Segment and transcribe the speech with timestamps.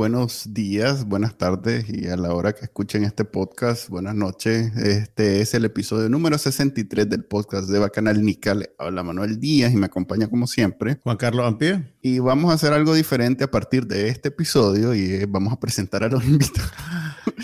[0.00, 4.74] Buenos días, buenas tardes y a la hora que escuchen este podcast, buenas noches.
[4.78, 8.70] Este es el episodio número 63 del podcast de Bacanal Nical.
[8.78, 10.98] Habla Manuel Díaz y me acompaña como siempre.
[11.02, 11.84] Juan Carlos Ampie.
[12.00, 15.60] Y vamos a hacer algo diferente a partir de este episodio y eh, vamos a
[15.60, 16.72] presentar a los invitados.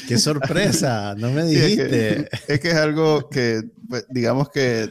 [0.09, 1.15] ¡Qué sorpresa!
[1.15, 2.27] No me dijiste.
[2.49, 4.89] es, que, es algo que, pues, digamos que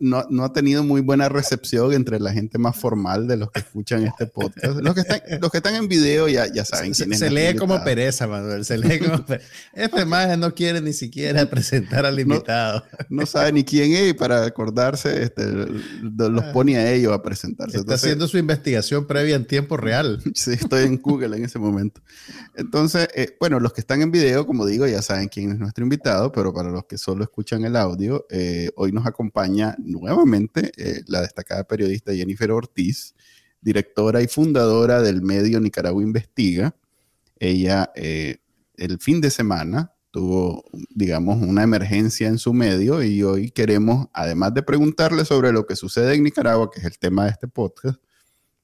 [0.00, 3.60] no, no, ha tenido muy buena recepción entre la gente más formal de los que
[3.60, 4.80] escuchan este podcast.
[4.80, 7.82] Los que están, los que están en video ya, ya saben se, Se, lee como
[7.84, 8.64] pereza, Manuel.
[8.64, 9.24] Se lee como
[9.72, 12.84] Este más no quiere ni siquiera presentar al invitado.
[13.08, 16.52] No, sabe ni quién es y para acordarse este, los ah.
[16.52, 17.78] pone a ellos a presentarse.
[17.78, 20.22] Está haciendo su investigación previa en tiempo real.
[20.38, 22.00] Sí, estoy en Google en ese momento.
[22.54, 25.82] Entonces, eh, bueno, los que están en video, como digo, ya saben quién es nuestro
[25.82, 31.02] invitado, pero para los que solo escuchan el audio, eh, hoy nos acompaña nuevamente eh,
[31.06, 33.14] la destacada periodista Jennifer Ortiz,
[33.60, 36.74] directora y fundadora del medio Nicaragua Investiga.
[37.38, 38.38] Ella eh,
[38.74, 44.54] el fin de semana tuvo, digamos, una emergencia en su medio y hoy queremos, además
[44.54, 48.00] de preguntarle sobre lo que sucede en Nicaragua, que es el tema de este podcast,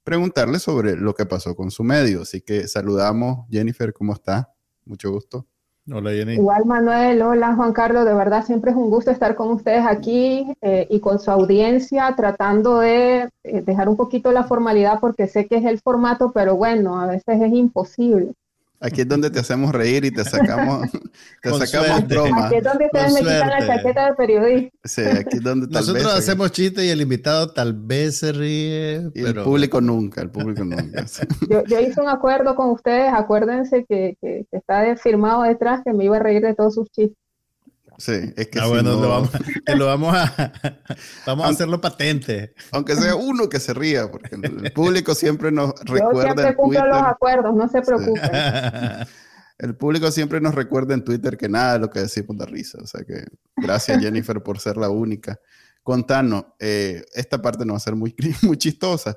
[0.05, 2.23] preguntarle sobre lo que pasó con su medio.
[2.23, 4.55] Así que saludamos, Jennifer, ¿cómo está?
[4.85, 5.47] Mucho gusto.
[5.93, 6.35] Hola Jenny.
[6.35, 10.47] Igual Manuel, hola Juan Carlos, de verdad siempre es un gusto estar con ustedes aquí
[10.63, 15.47] eh, y con su audiencia tratando de eh, dejar un poquito la formalidad porque sé
[15.47, 18.33] que es el formato, pero bueno, a veces es imposible.
[18.85, 20.91] Aquí es donde te hacemos reír y te sacamos,
[21.43, 22.49] te sacamos broma.
[22.49, 24.79] Aquí es donde ustedes me quitan la chaqueta de periodista.
[24.85, 29.11] Sí, aquí es donde tal Nosotros hacemos chistes y el invitado tal vez se ríe.
[29.15, 31.07] Y el público nunca, el público nunca.
[31.49, 35.95] yo, yo, hice un acuerdo con ustedes, acuérdense que, que, que está firmado detrás que
[35.95, 37.24] me iba a reír de todos sus chistes.
[37.99, 39.31] Sí, es que ah, bueno, lo vamos,
[39.77, 40.53] lo vamos a,
[41.27, 42.55] vamos a hacerlo patente.
[42.73, 46.13] Aunque sea uno que se ría, porque el público siempre nos recuerda.
[46.13, 48.31] Yo siempre cumplo los acuerdos, no se preocupen.
[49.59, 52.79] El público siempre nos recuerda en Twitter que nada de lo que decimos da risa.
[52.83, 53.25] O sea que
[53.57, 55.39] gracias, Jennifer, por ser la única.
[55.83, 59.17] Contanos, eh, esta parte no va a ser muy, muy chistosa,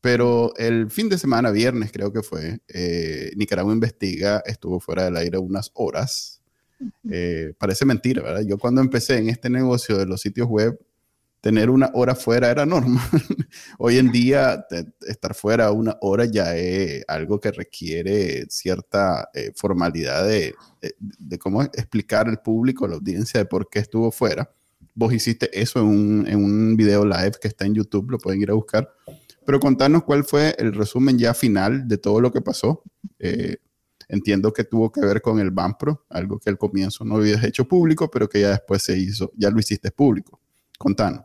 [0.00, 5.16] pero el fin de semana, viernes creo que fue, eh, Nicaragua Investiga estuvo fuera del
[5.16, 6.35] aire unas horas
[7.10, 8.42] eh, parece mentira, ¿verdad?
[8.46, 10.78] Yo cuando empecé en este negocio de los sitios web,
[11.40, 13.02] tener una hora fuera era normal.
[13.78, 14.66] Hoy en día,
[15.06, 20.54] estar fuera una hora ya es algo que requiere cierta eh, formalidad de,
[20.98, 24.50] de, cómo explicar al público, a la audiencia, de por qué estuvo fuera.
[24.94, 28.42] Vos hiciste eso en un, en un video live que está en YouTube, lo pueden
[28.42, 28.90] ir a buscar.
[29.44, 32.82] Pero contanos cuál fue el resumen ya final de todo lo que pasó.
[33.20, 33.58] Eh,
[34.08, 37.66] Entiendo que tuvo que ver con el Banpro, algo que al comienzo no habías hecho
[37.66, 40.40] público, pero que ya después se hizo, ya lo hiciste público.
[40.78, 41.22] Contanos.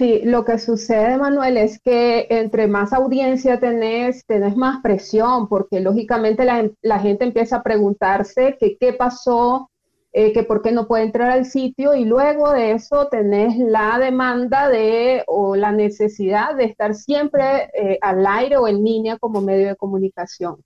[0.00, 5.80] Sí, lo que sucede, Manuel, es que entre más audiencia tenés, tenés más presión, porque
[5.80, 9.70] lógicamente la, gente empieza a preguntarse que qué pasó,
[10.12, 13.98] eh, que por qué no puede entrar al sitio, y luego de eso tenés la
[13.98, 19.40] demanda de o la necesidad de estar siempre eh, al aire o en línea como
[19.40, 20.62] medio de comunicación.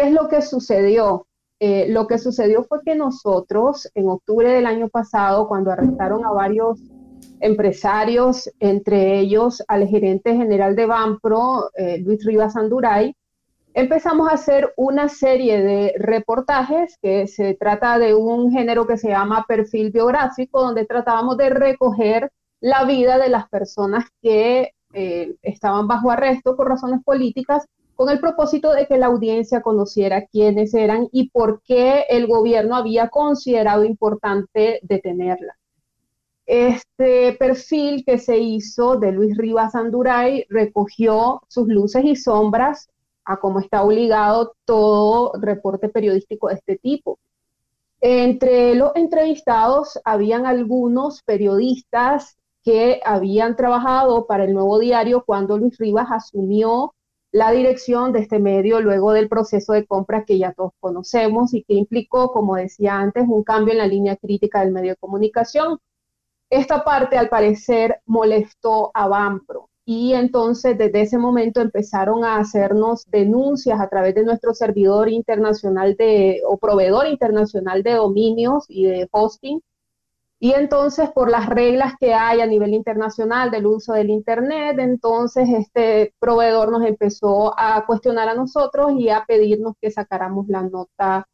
[0.00, 1.26] ¿Qué es lo que sucedió?
[1.58, 6.30] Eh, lo que sucedió fue que nosotros, en octubre del año pasado, cuando arrestaron a
[6.30, 6.80] varios
[7.38, 13.14] empresarios, entre ellos al gerente general de Banpro, eh, Luis Rivas Anduray,
[13.74, 19.10] empezamos a hacer una serie de reportajes que se trata de un género que se
[19.10, 25.86] llama perfil biográfico, donde tratábamos de recoger la vida de las personas que eh, estaban
[25.86, 27.66] bajo arresto por razones políticas
[28.00, 32.74] con el propósito de que la audiencia conociera quiénes eran y por qué el gobierno
[32.74, 35.58] había considerado importante detenerla.
[36.46, 42.88] Este perfil que se hizo de Luis Rivas Anduray recogió sus luces y sombras
[43.26, 47.18] a cómo está obligado todo reporte periodístico de este tipo.
[48.00, 55.76] Entre los entrevistados habían algunos periodistas que habían trabajado para el nuevo diario cuando Luis
[55.76, 56.94] Rivas asumió
[57.32, 61.62] la dirección de este medio luego del proceso de compra que ya todos conocemos y
[61.62, 65.78] que implicó, como decía antes, un cambio en la línea crítica del medio de comunicación.
[66.50, 73.06] Esta parte, al parecer, molestó a Banpro y entonces desde ese momento empezaron a hacernos
[73.10, 79.08] denuncias a través de nuestro servidor internacional de o proveedor internacional de dominios y de
[79.10, 79.60] hosting.
[80.42, 85.46] Y entonces por las reglas que hay a nivel internacional del uso del Internet, entonces
[85.50, 91.28] este proveedor nos empezó a cuestionar a nosotros y a pedirnos que sacáramos la nota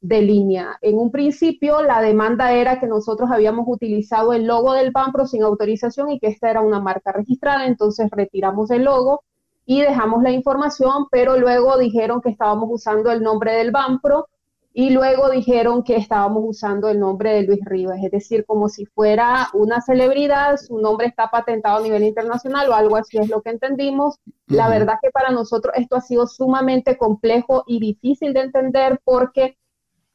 [0.00, 0.78] de línea.
[0.80, 5.42] En un principio, la demanda era que nosotros habíamos utilizado el logo del Banpro sin
[5.42, 9.22] autorización y que esta era una marca registrada, entonces retiramos el logo
[9.66, 14.28] y dejamos la información, pero luego dijeron que estábamos usando el nombre del Banpro
[14.78, 18.84] y luego dijeron que estábamos usando el nombre de Luis Rivas, es decir, como si
[18.84, 23.40] fuera una celebridad, su nombre está patentado a nivel internacional o algo así es lo
[23.40, 24.16] que entendimos.
[24.48, 29.56] La verdad que para nosotros esto ha sido sumamente complejo y difícil de entender porque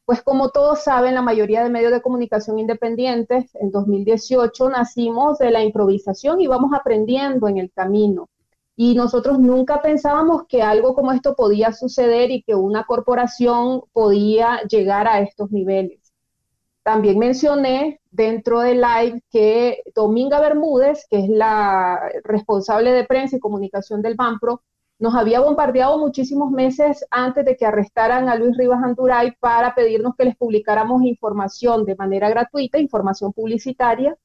[0.05, 5.49] pues como todos saben, la mayoría de medios de comunicación independientes, en 2018 nacimos de
[5.49, 8.29] la improvisación y vamos aprendiendo en el camino.
[8.83, 14.63] Y nosotros nunca pensábamos que algo como esto podía suceder y que una corporación podía
[14.63, 16.11] llegar a estos niveles.
[16.81, 23.39] También mencioné dentro del live que Dominga Bermúdez, que es la responsable de prensa y
[23.39, 24.63] comunicación del Banpro,
[24.97, 30.15] nos había bombardeado muchísimos meses antes de que arrestaran a Luis Rivas Anduray para pedirnos
[30.15, 34.17] que les publicáramos información de manera gratuita, información publicitaria,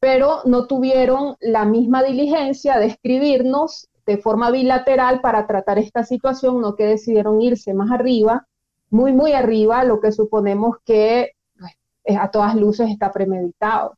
[0.00, 6.60] pero no tuvieron la misma diligencia de escribirnos de forma bilateral para tratar esta situación,
[6.60, 8.46] no que decidieron irse más arriba,
[8.88, 13.94] muy, muy arriba, lo que suponemos que pues, a todas luces está premeditado.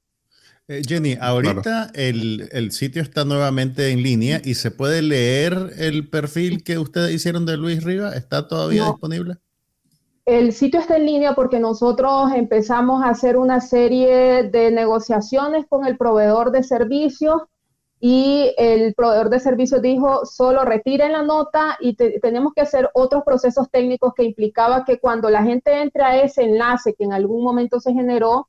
[0.69, 6.63] Eh, Jenny, ahorita el, sitio está nuevamente en línea y se puede leer el perfil
[6.63, 8.15] que ustedes hicieron de Luis Riva.
[8.15, 9.37] ¿Está todavía disponible?
[10.25, 15.85] El sitio está en línea porque nosotros empezamos a hacer una serie de negociaciones con
[15.85, 17.43] el proveedor de servicios
[17.99, 23.25] y el proveedor de servicios dijo solo retiren la nota y tenemos que hacer otros
[23.25, 27.43] procesos técnicos que implicaba que cuando la gente entre a ese enlace que en algún
[27.43, 28.49] momento se generó,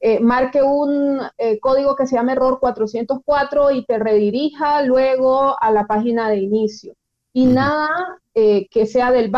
[0.00, 5.72] eh, marque un eh, código que se llama error 404 y te redirija luego a
[5.72, 6.94] la página de inicio.
[7.32, 7.88] Y nada
[8.34, 9.30] eh, que sea del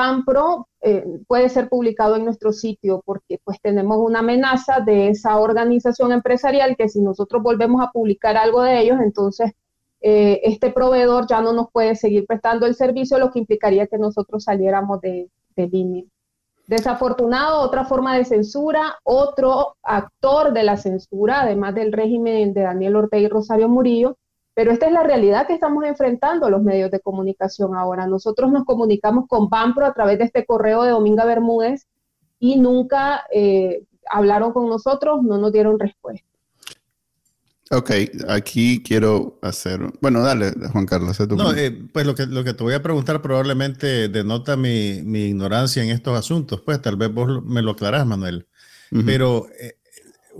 [0.82, 6.12] Banpro puede ser publicado en nuestro sitio porque pues tenemos una amenaza de esa organización
[6.12, 9.52] empresarial que si nosotros volvemos a publicar algo de ellos, entonces
[10.00, 14.44] este proveedor ya no nos puede seguir prestando el servicio, lo que implicaría que nosotros
[14.44, 16.04] saliéramos de, de línea.
[16.66, 22.96] Desafortunado, otra forma de censura, otro actor de la censura, además del régimen de Daniel
[22.96, 24.16] Ortega y Rosario Murillo,
[24.54, 28.06] pero esta es la realidad que estamos enfrentando los medios de comunicación ahora.
[28.06, 31.86] Nosotros nos comunicamos con Banpro a través de este correo de Dominga Bermúdez
[32.38, 36.26] y nunca eh, hablaron con nosotros, no nos dieron respuesta.
[37.72, 37.90] Ok,
[38.28, 39.80] aquí quiero hacer.
[40.00, 41.16] Bueno, dale, Juan Carlos.
[41.16, 45.02] Tu no, eh, pues lo que, lo que te voy a preguntar probablemente denota mi,
[45.04, 46.62] mi, ignorancia en estos asuntos.
[46.62, 48.48] Pues tal vez vos me lo aclarás, Manuel.
[49.06, 49.76] Pero eh,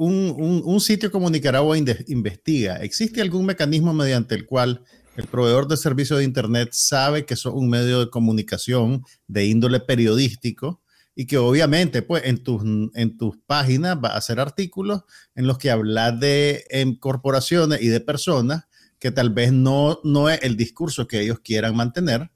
[0.04, 2.76] un, un, sitio como Nicaragua investiga.
[2.76, 4.82] ¿Existe algún mecanismo mediante el cual
[5.16, 9.80] el proveedor de servicio de Internet sabe que es un medio de comunicación de índole
[9.80, 10.80] periodístico?
[11.12, 15.02] y que obviamente pues en tus, en tus páginas va a hacer artículos
[15.34, 16.64] en los que hablas de
[17.00, 18.68] corporaciones y de personas
[18.98, 22.30] que tal vez no, no es el discurso que ellos quieran mantener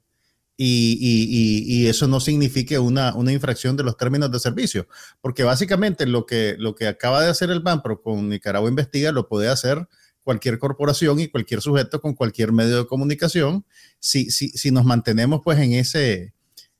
[0.57, 4.87] y, y, y, eso no signifique una, una, infracción de los términos de servicio,
[5.19, 9.27] porque básicamente lo que, lo que acaba de hacer el BANPRO con Nicaragua Investiga lo
[9.27, 9.85] puede hacer
[10.23, 13.65] cualquier corporación y cualquier sujeto con cualquier medio de comunicación
[13.99, 16.33] si, si, si nos mantenemos pues en ese,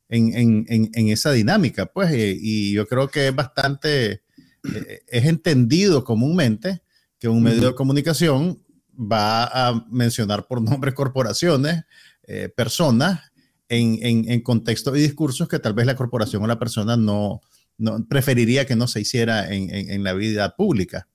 [0.08, 4.22] en, esa dinámica, pues, eh, y yo creo que es bastante,
[4.64, 6.82] eh, es entendido comúnmente
[7.18, 8.62] que un medio de comunicación
[8.98, 11.84] va a mencionar por nombre corporaciones,
[12.26, 13.32] eh, personas,
[13.68, 17.40] en, en, contextos y discursos que tal vez la corporación o la persona no,
[17.78, 21.08] no preferiría que no se hiciera en la vida pública.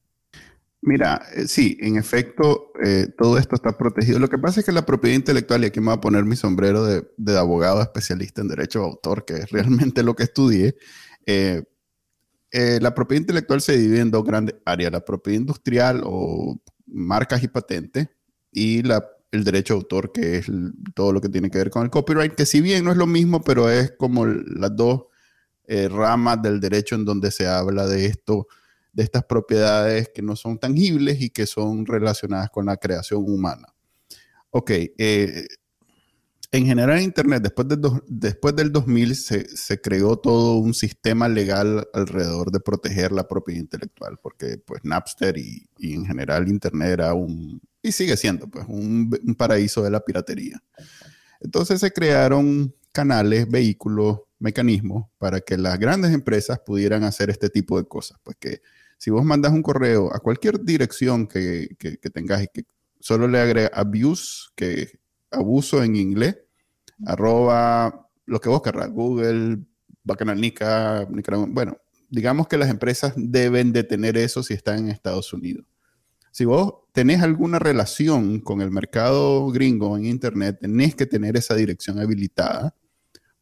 [0.84, 4.18] Mira, eh, sí, en efecto, eh, todo esto está protegido.
[4.18, 6.36] Lo que pasa es que la propiedad intelectual, y aquí me voy a poner mi
[6.36, 10.76] sombrero de, abogado especialista en derecho de autor, que es realmente lo que estudié,
[11.28, 11.64] eh,
[12.52, 17.48] la propiedad intelectual se divide en dos grandes áreas, la propiedad industrial o marcas y
[17.48, 18.10] patentes,
[18.52, 20.48] y la, el derecho de autor, que es
[20.94, 23.08] todo lo que tiene que ver con el copyright, que si bien no es lo
[23.08, 25.04] mismo, pero es como las dos
[25.90, 28.48] ramas del derecho en donde se habla de esto
[28.94, 33.68] de estas propiedades que no son tangibles y que son relacionadas con la creación humana.
[34.50, 35.48] Ok, eh,
[36.54, 41.88] en general en Internet, después, de después del 2000 se, creó todo un sistema legal
[41.94, 47.62] alrededor de proteger la propiedad intelectual, porque pues Napster y, en general Internet era un,
[47.82, 50.62] y sigue siendo pues un, paraíso de la piratería.
[51.40, 57.78] Entonces se crearon canales, vehículos, mecanismos para que las grandes empresas pudieran hacer este tipo
[57.78, 58.20] de cosas.
[58.24, 58.62] Pues que
[58.98, 62.66] si vos mandas un correo a cualquier dirección que, que, tengas y que
[63.00, 65.00] solo le agrega abuse, que
[65.32, 66.38] abuso en inglés,
[67.06, 69.60] arroba lo que vos querrás, Google,
[70.04, 71.78] Bacanal Nica, Nicaragua, bueno,
[72.10, 75.66] digamos que las empresas deben de tener eso si están en Estados Unidos.
[76.32, 81.56] Si vos tenés alguna relación con el mercado gringo en Internet, tenés que tener esa
[81.56, 82.76] dirección habilitada,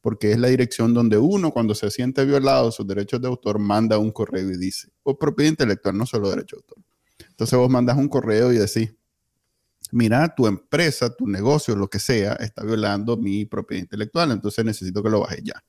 [0.02, 3.98] porque es la dirección donde uno, cuando se siente violado sus derechos de autor, manda
[3.98, 6.84] un correo y dice, o propiedad intelectual, no solo derecho de autor.
[7.30, 8.94] Entonces vos mandas un correo y decís,
[9.92, 15.04] mira, tu empresa, tu negocio, lo que sea, está violando mi propiedad intelectual, entonces necesito
[15.04, 15.64] que lo bajes ya.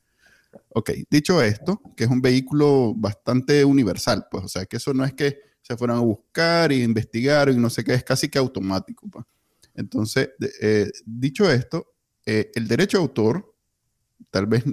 [0.70, 5.04] Ok, dicho esto, que es un vehículo bastante universal, pues, o sea, que eso no
[5.04, 8.38] es que se fueran a buscar y investigar y no sé qué, es casi que
[8.38, 9.08] automático.
[9.08, 9.24] Pues.
[9.74, 11.94] Entonces, eh, dicho esto,
[12.26, 13.54] eh, el derecho de autor,
[14.30, 14.64] tal vez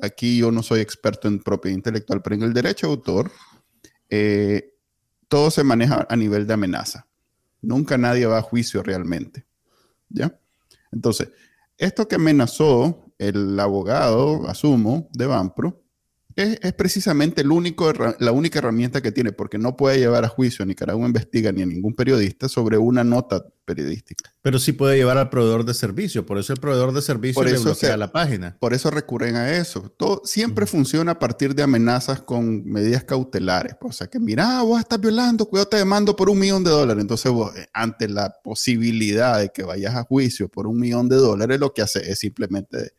[0.00, 3.30] aquí yo no soy experto en propiedad intelectual, pero en el derecho de autor,
[4.10, 4.74] eh,
[5.28, 7.06] todo se maneja a nivel de amenaza.
[7.62, 9.46] Nunca nadie va a juicio realmente.
[10.08, 10.38] ¿Ya?
[10.90, 11.30] Entonces,
[11.78, 15.82] esto que amenazó el abogado, asumo, de Banpro,
[16.36, 20.62] es, precisamente el único, la única herramienta que tiene, porque no puede llevar a juicio
[20.62, 24.34] a Nicaragua Investiga ni a ningún periodista sobre una nota periodística.
[24.42, 27.58] Pero sí puede llevar al proveedor de servicio, por eso el proveedor de servicio le
[27.58, 28.56] bloquea la página.
[28.58, 29.92] Por eso recurren a eso.
[29.96, 33.76] Todo siempre funciona a partir de amenazas con medidas cautelares.
[33.80, 37.00] O sea, que mira, vos estás violando, cuidado, te demando por un millón de dólares.
[37.00, 41.16] Entonces, vos, eh, ante la posibilidad de que vayas a juicio por un millón de
[41.16, 42.92] dólares, lo que hace es simplemente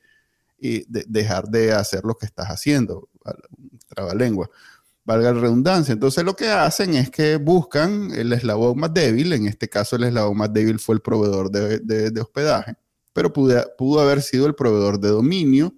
[0.66, 3.10] y dejar de hacer lo que estás haciendo,
[3.88, 4.50] trabalengua,
[5.06, 5.94] valga la redundancia.
[5.94, 10.06] Entonces lo que hacen es que buscan el eslabón más débil, en este caso el
[10.06, 12.76] eslabón más débil fue el proveedor de, hospedaje,
[13.14, 15.74] pero pudo, haber sido el proveedor de dominio,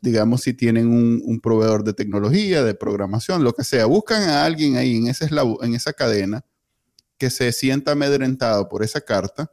[0.00, 4.76] digamos si tienen un, proveedor de tecnología, de programación, lo que sea, buscan a alguien
[4.76, 6.44] ahí en, ese eslabón, en esa cadena
[7.16, 9.52] que se sienta amedrentado por esa carta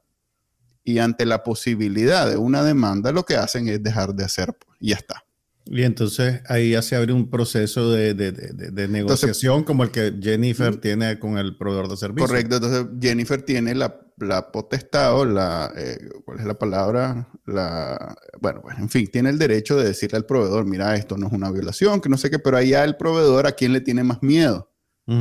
[0.84, 4.75] y ante la posibilidad de una demanda, lo que hacen es dejar de hacer pues,
[4.80, 5.24] y ya está.
[5.71, 10.15] Y entonces ahí ya se abre un proceso de, de, de, negociación como el que
[10.19, 12.27] Jennifer tiene con el proveedor de servicios.
[12.27, 17.29] Correcto, entonces Jennifer tiene la, la potestad o la, eh, ¿cuál es la palabra?
[17.45, 21.27] La, bueno, pues en fin, tiene el derecho de decirle al proveedor, mira, esto no
[21.27, 23.81] es una violación, que no sé qué, pero ahí ya el proveedor a quién le
[23.81, 24.71] tiene más miedo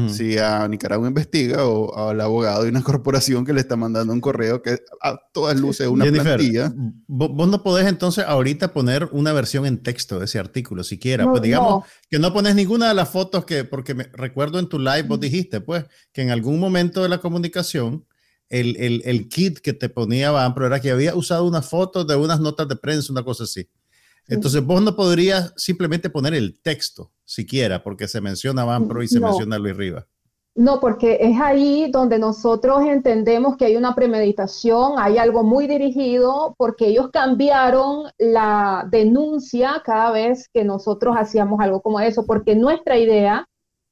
[0.08, 4.20] si a Nicaragua investiga o al abogado de una corporación que le está mandando un
[4.20, 6.72] correo que a todas luces es una plantilla.
[7.06, 11.28] Vos no podés entonces ahorita poner una versión en texto de ese artículo siquiera.
[11.30, 14.78] pues digamos que no pones ninguna de las fotos que, porque me, recuerdo en tu
[14.78, 18.04] live vos dijiste, pues, que en algún momento de la comunicación
[18.48, 22.16] el, el, el kit que te ponía Banpro era que había usado una foto de
[22.16, 23.68] unas notas de prensa, una cosa así.
[24.28, 29.20] Entonces vos no podrías simplemente poner el texto siquiera, porque se menciona Banpro y se
[29.20, 30.06] menciona Luis Rivas.
[30.54, 36.56] No, porque es ahí donde nosotros entendemos que hay una premeditación, hay algo muy dirigido,
[36.58, 42.98] porque ellos cambiaron la denuncia cada vez que nosotros hacíamos algo como eso, porque nuestra
[42.98, 43.46] idea,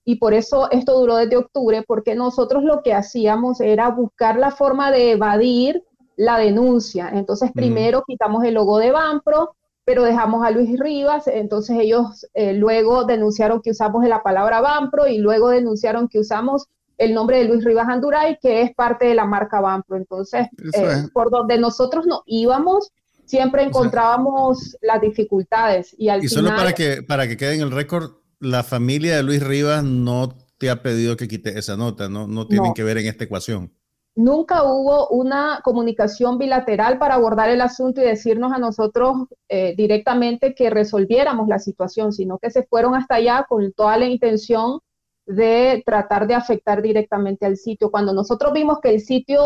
[0.05, 4.51] y por eso esto duró desde octubre, porque nosotros lo que hacíamos era buscar la
[4.51, 5.85] forma de evadir
[6.17, 7.11] la denuncia.
[7.13, 9.55] Entonces, primero quitamos el logo de Banpro,
[9.87, 15.07] pero dejamos a Luis Rivas, entonces ellos eh, luego denunciaron que usamos la palabra Bampro
[15.07, 16.67] y luego denunciaron que usamos
[16.99, 19.97] el nombre de Luis Rivas Anduray, que es parte de la marca Bampro.
[19.97, 22.91] Entonces, eh, por donde nosotros no íbamos,
[23.27, 25.95] siempre encontrábamos las dificultades.
[25.97, 29.23] Y, al y solo para que, para que quede en el récord, la familia de
[29.23, 32.99] Luis Rivas no te ha pedido que quite esa nota, no, no tienen que ver
[32.99, 33.71] en esta ecuación
[34.17, 40.55] nunca hubo una comunicación bilateral para abordar el asunto y decirnos a nosotros eh, directamente
[40.55, 44.81] que resolviéramos la situación, sino que se fueron hasta allá con toda la intención
[45.27, 47.91] de tratar de afectar directamente al sitio.
[47.91, 49.41] Cuando nosotros vimos que el sitio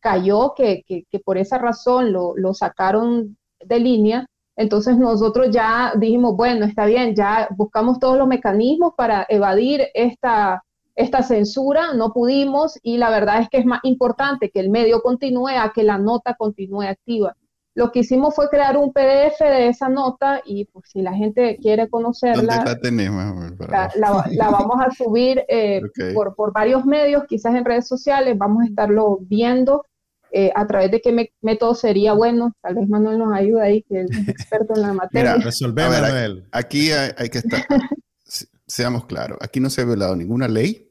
[0.00, 0.84] cayó, que,
[1.24, 7.14] por esa razón lo, lo sacaron de línea, entonces nosotros ya dijimos, bueno, está bien,
[7.14, 10.64] ya buscamos todos los mecanismos para evadir esta
[10.96, 15.02] esta censura, no pudimos y la verdad es que es más importante que el medio
[15.02, 17.36] continúe a que la nota continúe activa.
[17.74, 21.58] Lo que hicimos fue crear un PDF de esa nota y pues, si la gente
[21.60, 23.52] quiere conocerla, la, tenemos?
[23.58, 25.82] La, vamos a subir eh,
[26.14, 29.84] por, por, varios medios, quizás en redes sociales, vamos a estarlo viendo.
[30.32, 34.02] Eh, a través de qué método sería bueno, tal vez Manuel nos ayude ahí, que
[34.02, 35.36] es experto en la materia.
[35.36, 35.44] Mira,
[36.52, 37.62] Aquí hay, hay que estar,
[38.66, 40.85] seamos claros, aquí no se ha violado ninguna ley,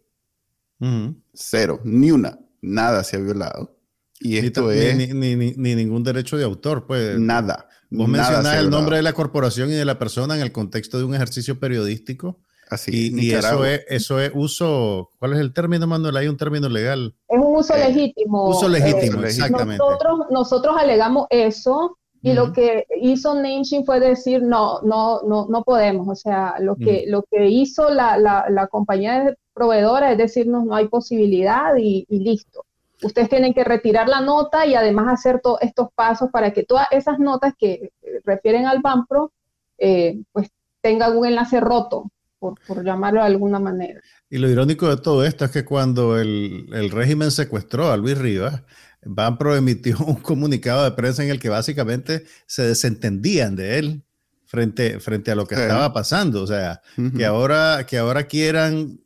[1.34, 3.76] Cero, ni una, nada se ha violado.
[4.20, 4.96] Y esto es...
[4.96, 7.20] Ni, ningún derecho de autor, pues.
[7.20, 7.68] Nada.
[7.90, 11.04] Vos mencionás el nombre de la corporación y de la persona en el contexto de
[11.04, 12.40] un ejercicio periodístico.
[12.70, 16.18] Así, y, eso, es, eso es uso, ¿cuál es el término, Manuel?
[16.18, 17.14] Hay un término legal.
[17.28, 18.50] Es un uso eh, legítimo.
[18.50, 19.78] Uso legítimo, eh, exactamente.
[19.78, 25.64] Nosotros, nosotros alegamos eso y lo que hizo Nameshin fue decir, no, no, no, no
[25.64, 26.08] podemos.
[26.08, 30.76] O sea, lo que, lo que hizo la, la, la, compañía proveedora es decirnos, no
[30.76, 32.66] hay posibilidad y, listo.
[33.02, 36.88] Ustedes tienen que retirar la nota y además hacer todos estos pasos para que todas
[36.92, 37.92] esas notas que
[38.24, 39.32] refieren al BAMPRO,
[39.78, 40.50] eh, pues
[40.82, 44.00] tengan un enlace roto, por, por, llamarlo de alguna manera.
[44.30, 48.18] Y lo irónico de todo esto es que cuando el, el régimen secuestró a Luis
[48.18, 48.64] Rivas,
[49.06, 54.04] Banpro emitió un comunicado de prensa en el que básicamente se desentendían de él
[54.46, 56.42] frente, frente a lo que estaba pasando.
[56.42, 56.82] O sea,
[57.16, 59.00] que, ahora, que ahora quieran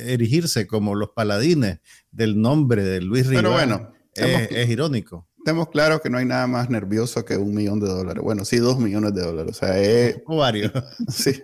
[0.00, 1.80] erigirse como los paladines
[2.10, 3.42] del nombre de Luis Rivas.
[3.42, 7.80] Pero bueno, es irónico estemos claros que no hay nada más nervioso que un millón
[7.80, 8.22] de dólares.
[8.22, 9.56] Bueno, sí, dos millones de dólares.
[9.56, 10.72] O sea, es, o varios.
[11.08, 11.42] Sí,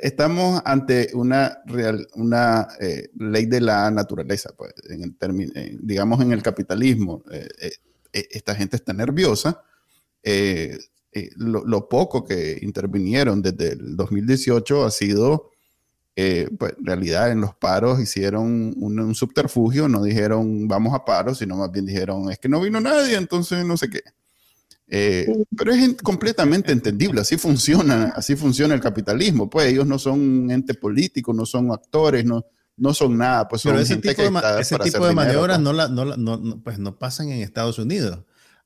[0.00, 6.20] estamos ante una real, una eh, ley de la naturaleza, pues, en el término, digamos
[6.20, 7.24] en el capitalismo.
[7.30, 7.48] Eh,
[8.12, 9.62] eh, esta gente está nerviosa.
[11.36, 15.51] Lo, lo, poco que intervinieron desde el 2018 ha sido
[16.14, 21.38] eh, pues en realidad en los paros hicieron un, subterfugio, no dijeron vamos a paros,
[21.38, 24.02] sino más bien dijeron es que no vino nadie, entonces no sé qué.
[24.94, 25.26] Eh,
[25.56, 30.50] pero es completamente entendible, así funciona, así funciona el capitalismo, pues ellos no son un
[30.50, 32.44] ente político, no son actores, no,
[32.76, 35.74] no son nada, pues son ese tipo de, ese tipo de maniobras pues.
[35.74, 38.20] no, no, no, pues no pasan en Estados Unidos.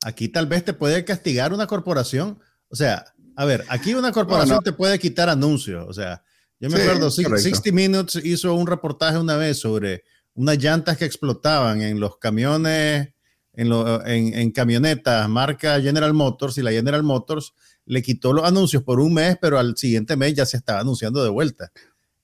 [0.04, 3.04] Aquí tal vez te puede castigar una corporación, o sea,
[3.36, 6.24] a ver, aquí una corporación te puede quitar anuncios, o sea,
[6.60, 11.82] yo me acuerdo, 60 Minutes hizo un reportaje una vez sobre unas llantas que explotaban
[11.82, 13.08] en los camiones,
[13.54, 13.72] en,
[14.06, 17.54] en, camionetas marca General Motors y la General Motors
[17.86, 21.24] le quitó los anuncios por un mes, pero al siguiente mes ya se estaba anunciando
[21.24, 21.72] de vuelta.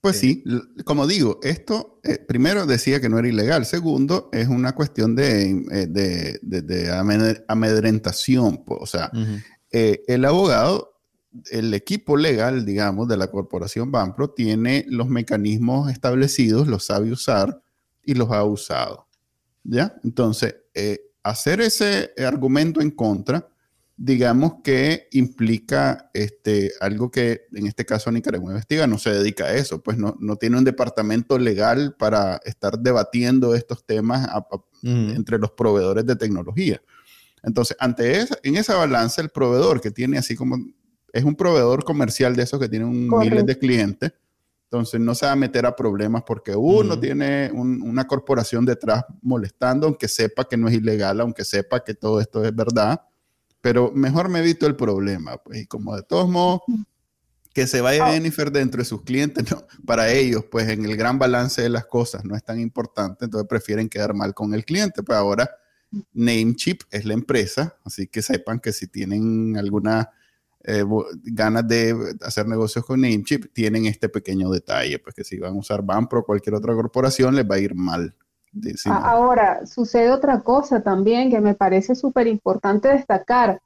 [0.03, 0.43] Pues sí,
[0.85, 5.65] como digo, esto eh, primero decía que no era ilegal, segundo es una cuestión de,
[5.71, 9.13] eh, de, de, amedrentación, o sea,
[9.71, 10.92] eh, el abogado
[11.51, 17.63] el equipo legal, digamos, de la corporación Banpro tiene los mecanismos establecidos, los sabe usar
[18.03, 19.09] y los ha usado.
[19.65, 19.95] ¿Ya?
[20.03, 23.49] Entonces, eh, hacer ese argumento en contra,
[23.97, 29.55] digamos que implica este, algo que en este caso Nicaragua Investiga no se dedica a
[29.55, 34.29] eso, pues no, tiene un departamento legal para estar debatiendo estos temas
[34.83, 36.83] entre los proveedores de tecnología.
[37.45, 40.57] Entonces, ante esa, en esa balanza, el proveedor que tiene así como
[41.13, 44.13] es un proveedor comercial de esos que tiene un miles de clientes.
[44.65, 49.87] Entonces no se va a meter a problemas porque uno tiene una corporación detrás molestando,
[49.87, 53.03] aunque sepa que no es ilegal, aunque sepa que todo esto es verdad.
[53.61, 55.37] Pero mejor me evito el problema.
[55.37, 56.63] Pues, y como de todos modos,
[57.53, 58.13] que se vaya ah.
[58.13, 61.85] Jennifer dentro de sus clientes, no, para ellos, pues en el gran balance de las
[61.85, 65.03] cosas no es tan importante, entonces prefieren quedar mal con el cliente.
[65.03, 65.51] Pues ahora
[66.15, 70.11] Namecheap es la empresa, así que sepan que si tienen alguna
[70.65, 70.85] eh,
[71.25, 75.59] ganas de hacer negocios con Namecheap, tienen este pequeño detalle, pues que si van a
[75.59, 78.15] usar Banpro o cualquier otra corporación, les va a ir mal.
[78.87, 83.61] Ahora, sucede otra cosa también que me parece súper importante destacar.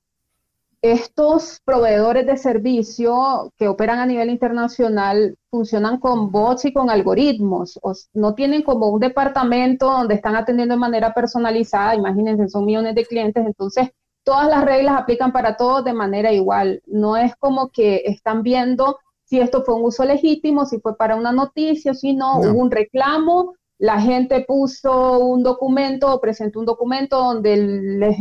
[0.80, 7.80] Estos proveedores de servicio que operan a nivel internacional funcionan con bots y con algoritmos.
[8.12, 11.96] no tienen como un departamento donde están atendiendo de manera personalizada.
[11.96, 13.44] Imagínense, son millones de clientes.
[13.44, 13.90] Entonces,
[14.27, 16.83] todas las reglas aplican para todos de manera igual.
[16.85, 21.15] No es como que están viendo si esto fue un uso legítimo, si fue para
[21.15, 26.67] una noticia, si no, hubo un reclamo, la gente puso un documento o presentó un
[26.67, 27.57] documento donde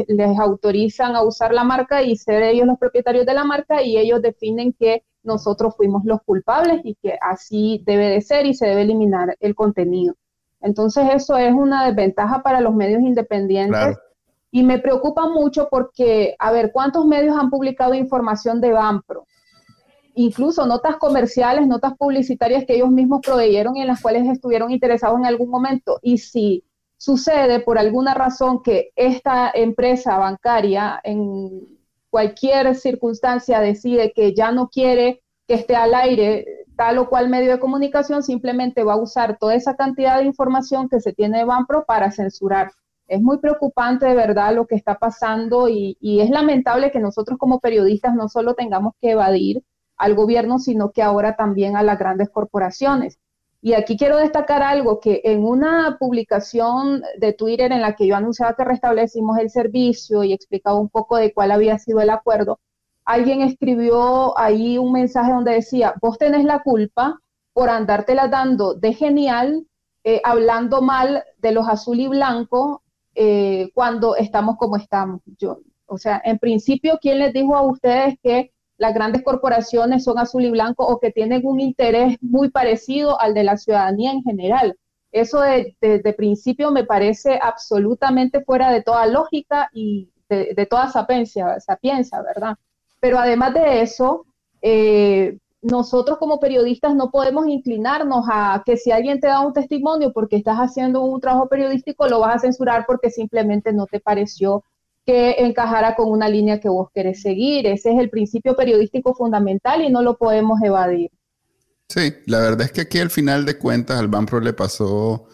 [0.08, 3.98] les, autorizan a usar la marca y ser ellos los propietarios de la marca y
[3.98, 8.68] ellos definen que nosotros fuimos los culpables y que así debe de ser y se
[8.68, 10.14] debe eliminar el contenido.
[10.62, 13.98] Entonces eso es una desventaja para los medios independientes.
[14.56, 19.28] Y me preocupa mucho porque, a ver, ¿cuántos medios han publicado información de Banpro?
[20.14, 25.20] Incluso notas comerciales, notas publicitarias que ellos mismos proveyeron y en las cuales estuvieron interesados
[25.20, 26.00] en algún momento.
[26.02, 26.64] Y si
[26.96, 31.68] sucede por alguna razón que esta empresa bancaria en
[32.10, 36.46] cualquier circunstancia decide que ya no quiere que esté al aire
[36.78, 40.88] tal o cual medio de comunicación, simplemente va a usar toda esa cantidad de información
[40.88, 42.72] que se tiene de Banpro para censurar
[43.08, 47.60] es muy preocupante de verdad lo que está pasando y, es lamentable que nosotros como
[47.60, 49.64] periodistas no solo tengamos que evadir
[49.98, 53.20] al gobierno, sino que ahora también a las grandes corporaciones.
[53.62, 58.16] Y aquí quiero destacar algo, que en una publicación de Twitter en la que yo
[58.16, 62.60] anunciaba que restablecimos el servicio y explicaba un poco de cuál había sido el acuerdo,
[63.06, 67.20] alguien escribió ahí un mensaje donde decía, vos tenés la culpa
[67.54, 69.66] por andártela dando de genial,
[70.04, 72.84] eh, hablando mal de los azul y blanco
[73.16, 75.22] eh, cuando estamos como estamos.
[75.38, 80.20] Yo, o sea, en principio, ¿quién les dijo a ustedes que las grandes corporaciones son
[80.20, 84.24] azul y blanco o que tienen un interés muy parecido al de la ciudadanía en
[84.24, 84.78] general.
[85.12, 92.22] Eso de, principio me parece absolutamente fuera de toda lógica y de, toda sapiencia, sapiencia,
[92.22, 92.58] ¿verdad?
[93.00, 94.26] Pero además de eso,
[94.62, 100.14] eh, nosotros como periodistas no podemos inclinarnos a que si alguien te da un testimonio
[100.14, 104.64] porque estás haciendo un trabajo periodístico, lo vas a censurar porque simplemente no te pareció
[105.06, 107.66] que encajara con una línea que vos querés seguir.
[107.66, 111.10] Ese es el principio periodístico fundamental y no lo podemos evadir.
[111.90, 115.26] Sí, la verdad es que aquí al final de cuentas al Banpro le pasó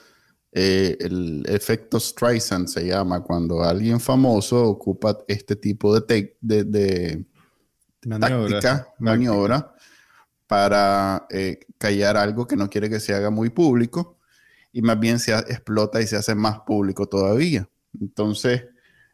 [0.53, 7.25] eh, el efecto Streisand, se llama, cuando alguien famoso ocupa este tipo de, de,
[8.05, 9.70] maniobra, maniobra
[10.51, 14.17] para eh, callar algo que no quiere que se haga muy público
[14.73, 17.69] y más bien se explota y se hace más público todavía.
[17.99, 18.63] Entonces,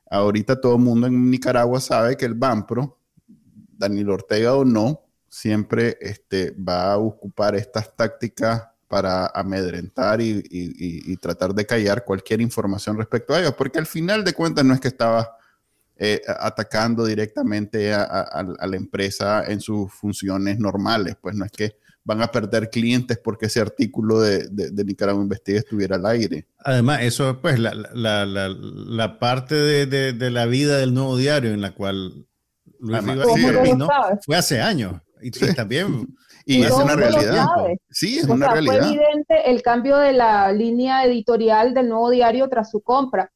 [0.09, 2.97] Ahorita todo el mundo en Nicaragua sabe que el Banpro,
[3.77, 11.53] Daniel Ortega o no, siempre este, va a ocupar estas tácticas para amedrentar y, tratar
[11.53, 14.87] de callar cualquier información respecto a ellos, porque al final de cuentas no es que
[14.87, 15.36] estaba
[15.99, 22.21] eh, atacando directamente a, la empresa en sus funciones normales, pues no es que van
[22.21, 24.47] a perder clientes porque ese artículo de,
[24.85, 26.45] Nicaragua Investiga estuviera al aire.
[26.59, 31.61] Además, eso pues la, la, la, la parte de, la vida del nuevo diario en
[31.61, 32.27] la cual
[32.79, 33.01] Luis
[34.23, 36.07] fue hace años y, también...
[36.45, 37.45] Y es una realidad.
[37.89, 38.77] Sí, es una realidad.
[38.77, 43.33] Fue evidente el cambio de la línea editorial del nuevo diario tras su compra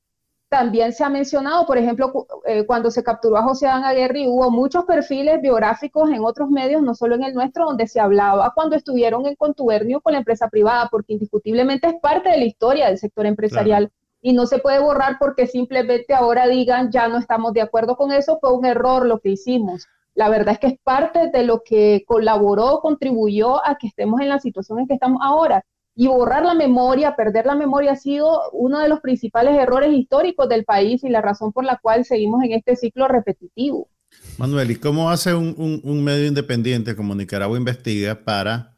[0.52, 4.52] también se ha mencionado, por ejemplo, eh, cuando se capturó a José Ana Aguirre, hubo
[4.52, 8.76] muchos perfiles biográficos en otros medios, no solo en el nuestro, donde se hablaba cuando
[8.76, 12.98] estuvieron en contubernio con la empresa privada, porque indiscutiblemente es parte de la historia del
[12.98, 13.94] sector empresarial.
[14.22, 18.12] Y no se puede borrar porque simplemente ahora digan, ya no estamos de acuerdo con
[18.12, 19.88] eso, fue un error lo que hicimos.
[20.16, 24.28] La verdad es que es parte de lo que colaboró, contribuyó a que estemos en
[24.28, 25.64] la situación en que estamos ahora.
[25.95, 30.47] Y borrar la memoria, perder la memoria ha sido uno de los principales errores históricos
[30.47, 33.89] del país y la razón por la cual seguimos en este ciclo repetitivo.
[34.38, 38.77] Manuel, ¿y cómo hace un, medio independiente como Nicaragua Investiga para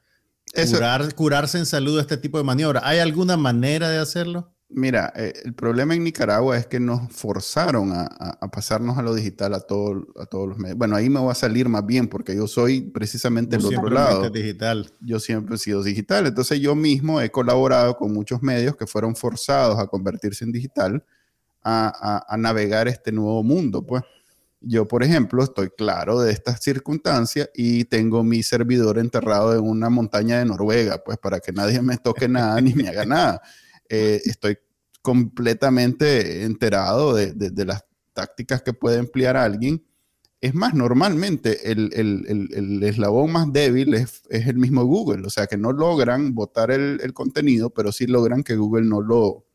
[1.16, 2.82] curarse en salud de este tipo de maniobra?
[2.84, 4.53] ¿Hay alguna manera de hacerlo?
[4.76, 9.54] Mira, eh, el problema en Nicaragua es que nos forzaron a, pasarnos a lo digital
[9.54, 10.78] a, todo, a todos los medios.
[10.78, 14.30] Bueno, ahí me va a salir más bien porque yo soy precisamente el otro lado.
[14.30, 14.92] digital.
[15.02, 16.28] Yo siempre he sido digital.
[16.28, 21.06] Entonces yo mismo he colaborado con muchos medios que fueron forzados a convertirse en digital,
[21.64, 23.86] a, a navegar este nuevo mundo.
[23.86, 24.04] Pues
[24.66, 29.90] yo, por ejemplo, estoy claro de estas circunstancias y tengo mi servidor enterrado en una
[29.90, 33.42] montaña de Noruega, pues para que nadie me toque nada ni me haga nada.
[33.96, 34.58] Eh, estoy
[35.04, 39.86] completamente enterado de, de, las tácticas que puede emplear alguien.
[40.42, 45.30] Es más, normalmente el, el, el, eslabón más débil es, es, el mismo Google, o
[45.30, 49.46] sea que no logran votar el, contenido, pero sí logran que Google no lo,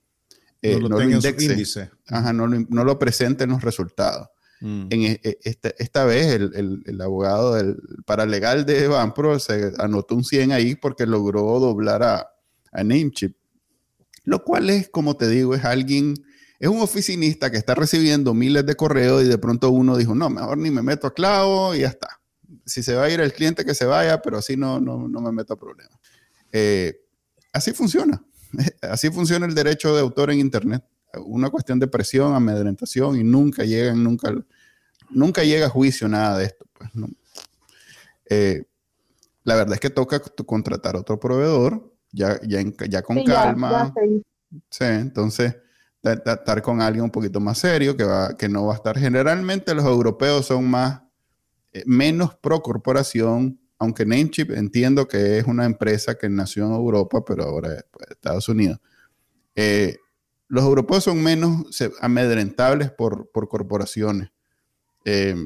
[0.63, 1.91] eh, no lo, indexe.
[2.07, 4.29] Ajá, no, lo, no lo presente en los resultados.
[4.61, 4.87] Mm.
[4.91, 10.15] En e, e, esta, esta, vez el, el, abogado del paralegal de Banpro se anotó
[10.15, 12.31] un 100 ahí porque logró doblar a,
[12.71, 13.33] a Namecheap
[14.29, 16.13] lo cual es, como te digo, es alguien,
[16.59, 20.29] es un oficinista que está recibiendo miles de correos y de pronto uno dijo, no,
[20.29, 22.21] mejor ni me meto a clavo y ya está.
[22.67, 25.33] Si se va a ir el cliente, que se vaya, pero así no, no, me
[25.33, 25.99] meto a problemas.
[26.53, 27.01] Eh,
[27.55, 28.23] así funciona.
[28.81, 30.83] Así funciona el derecho de autor en Internet.
[31.27, 34.35] Una cuestión de presión, amedrentación y nunca llegan, nunca,
[35.11, 36.65] nunca llega a juicio nada de esto.
[36.73, 36.91] Pues,
[38.31, 38.65] eh,
[39.45, 43.93] la verdad es que toca contratar otro proveedor ya, ya, ya con calma.
[44.71, 45.57] sí, entonces
[46.03, 48.99] estar con alguien un poquito más serio, que, va, que no va a estar.
[48.99, 51.03] Generalmente los europeos son más,
[51.73, 57.25] eh, menos pro corporación, aunque Namecheap entiendo que es una empresa que nació en Europa,
[57.25, 58.81] pero ahora es pues, Estados Unidos.
[59.55, 59.97] Eh,
[60.49, 61.67] los europeos son menos
[62.01, 64.31] amedrentables por, por corporaciones.
[65.05, 65.37] Eh,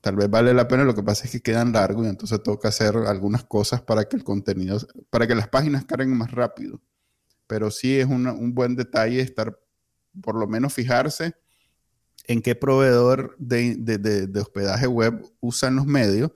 [0.00, 2.68] tal vez vale la pena, lo que pasa es que quedan largos y entonces toca
[2.68, 4.78] hacer algunas cosas para que el contenido,
[5.10, 6.80] para que las páginas carguen más rápido.
[7.46, 9.58] Pero sí es un buen detalle estar,
[10.20, 11.34] por lo menos fijarse
[12.26, 16.32] en qué proveedor de, hospedaje web usan los medios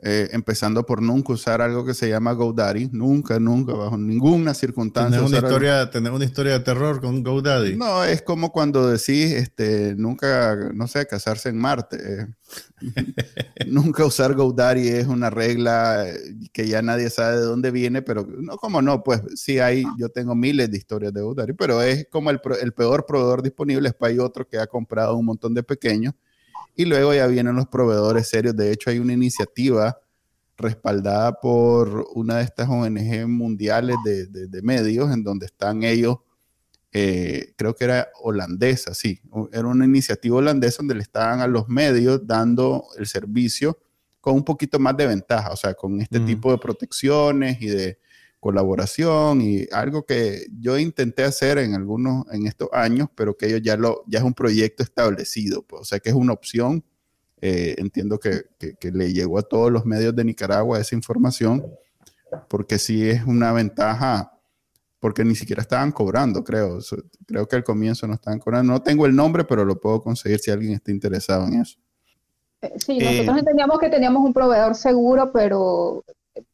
[0.00, 5.18] eh, empezando por nunca usar algo que se llama GoDaddy, nunca, nunca, bajo ninguna circunstancia.
[5.18, 7.74] ¿Tener una, historia, ¿Tener una historia de terror con GoDaddy?
[7.76, 12.28] No, es como cuando decís, este, nunca, no sé, casarse en Marte.
[13.66, 16.06] nunca usar GoDaddy es una regla
[16.52, 20.10] que ya nadie sabe de dónde viene, pero no, como no, pues sí hay, yo
[20.10, 23.94] tengo miles de historias de GoDaddy, pero es como el, el peor proveedor disponible, es
[23.94, 26.14] para hay otro que ha comprado un montón de pequeños
[26.78, 28.54] y luego ya vienen los proveedores serios.
[28.56, 29.98] De hecho, hay una iniciativa
[30.56, 36.18] respaldada por una de estas ONG mundiales de, medios, en donde están ellos,
[36.92, 39.20] eh, creo que era holandesa, sí,
[39.52, 43.76] era una iniciativa holandesa donde le estaban a los medios dando el servicio
[44.20, 47.98] con un poquito más de ventaja, o sea, con este tipo de protecciones y de
[48.40, 53.62] colaboración y algo que yo intenté hacer en algunos, en estos años, pero que ellos
[53.62, 56.84] ya lo, ya es un proyecto establecido, pues, o sea que es una opción.
[57.40, 61.64] Eh, entiendo que, que, le llegó a todos los medios de Nicaragua esa información,
[62.48, 64.32] porque sí es una ventaja,
[64.98, 66.80] porque ni siquiera estaban cobrando, creo.
[67.26, 68.72] Creo que al comienzo no estaban cobrando.
[68.72, 71.78] No tengo el nombre, pero lo puedo conseguir si alguien está interesado en eso.
[72.60, 76.04] Eh, sí, nosotros eh, entendíamos que teníamos un proveedor seguro, pero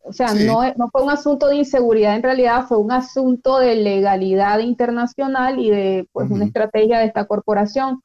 [0.05, 3.75] o sea, no, no fue un asunto de inseguridad, en realidad fue un asunto de
[3.75, 8.03] legalidad internacional y de pues, una estrategia de esta corporación.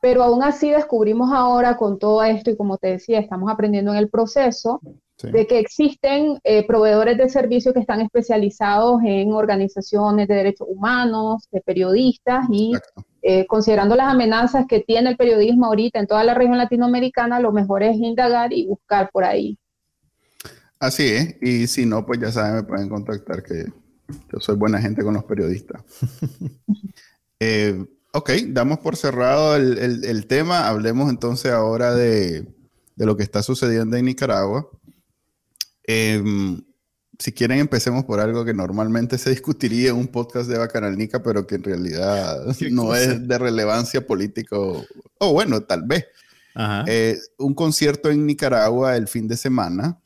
[0.00, 3.98] Pero aún así descubrimos ahora con todo esto, y como te decía, estamos aprendiendo en
[3.98, 4.80] el proceso,
[5.22, 11.48] de que existen eh, proveedores de servicios que están especializados en organizaciones de derechos humanos,
[11.52, 12.72] de periodistas, y
[13.22, 17.52] eh, considerando las amenazas que tiene el periodismo ahorita en toda la región latinoamericana, lo
[17.52, 19.56] mejor es indagar y buscar por ahí.
[20.82, 23.66] Así es, y si no, pues ya saben, me pueden contactar que
[24.32, 25.80] yo soy buena gente con los periodistas.
[27.44, 30.68] Eh, ok, damos por cerrado el, tema.
[30.68, 32.46] Hablemos entonces ahora de,
[32.94, 34.70] lo que está sucediendo en Nicaragua.
[35.82, 36.62] Em,
[37.18, 41.44] si quieren, empecemos por algo que normalmente se discutiría en un podcast de Bacanalnica, pero
[41.44, 44.56] que en realidad no es de relevancia política.
[44.56, 46.06] O, bueno, tal vez.
[46.86, 50.01] Eh, un concierto en Nicaragua el fin de semana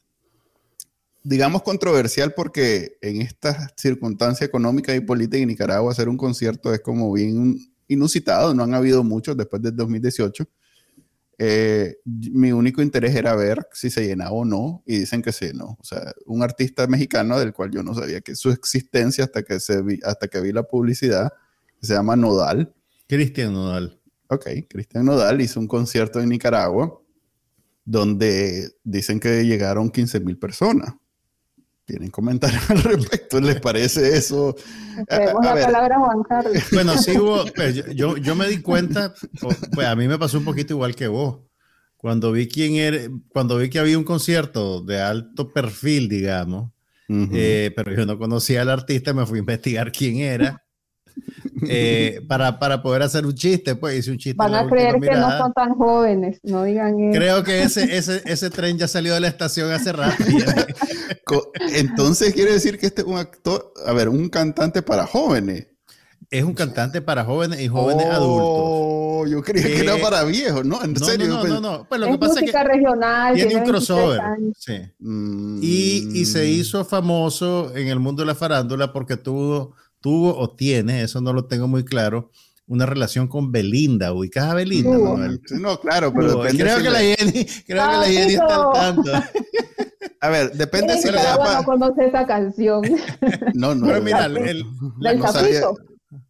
[1.26, 6.80] digamos, controversial porque en esta circunstancia económica y política en Nicaragua hacer un concierto es
[6.80, 7.58] como bien
[7.88, 10.48] inusitado, no han habido muchos después del 2018.
[11.38, 15.50] Eh, mi único interés era ver si se llenaba o no, y dicen que sí,
[15.52, 15.76] no.
[15.80, 19.58] O sea, un artista mexicano del cual yo no sabía que su existencia hasta que,
[19.58, 21.32] se vi, hasta que vi la publicidad,
[21.82, 22.72] se llama Nodal.
[23.08, 24.00] Cristian Nodal.
[24.28, 27.00] Ok, Cristian Nodal hizo un concierto en Nicaragua
[27.84, 30.94] donde dicen que llegaron 15 mil personas
[31.86, 34.54] tienen comentarios al respecto, ¿les parece eso?
[35.08, 36.62] la palabra Juan Carlos.
[36.72, 39.14] Bueno, sí hubo, pues, yo, yo me di cuenta,
[39.72, 41.40] pues a mí me pasó un poquito igual que vos.
[41.96, 46.70] Cuando vi quién era, cuando vi que había un concierto de alto perfil, digamos,
[47.08, 50.65] eh, pero yo no conocía al artista, me fui a investigar quién era.
[51.68, 54.36] Eh, para, para, poder hacer un chiste, pues hice un chiste.
[54.36, 57.18] Van a creer que no son tan jóvenes, no digan eso.
[57.18, 60.24] Creo que ese, ese, ese tren ya salió de la estación hace rato.
[61.74, 65.68] Entonces quiere decir que este es un actor, a ver, un cantante para jóvenes.
[66.28, 69.30] Es un cantante para jóvenes y jóvenes oh, adultos.
[69.30, 70.82] Yo creía que era para viejos, ¿no?
[70.82, 71.28] En serio.
[71.28, 74.20] No, no, no, Pues lo que pasa es que regional, tiene un crossover.
[74.58, 74.74] Sí.
[74.98, 75.60] Mm.
[75.62, 79.74] Y, y, se hizo famoso en el mundo de la farándula porque tuvo,
[80.06, 82.30] tuvo o tiene, eso no lo tengo muy claro,
[82.68, 84.12] una relación con Belinda.
[84.12, 84.96] ¿Ubicas a Belinda?
[85.58, 89.10] No, claro, pero creo, que la Jenny, creo que la Jenny está al tanto.
[90.20, 91.58] A ver, depende si le da para...
[91.58, 92.82] no conoce esa canción.
[93.54, 93.86] No, no.
[93.86, 94.64] Pero mira, el,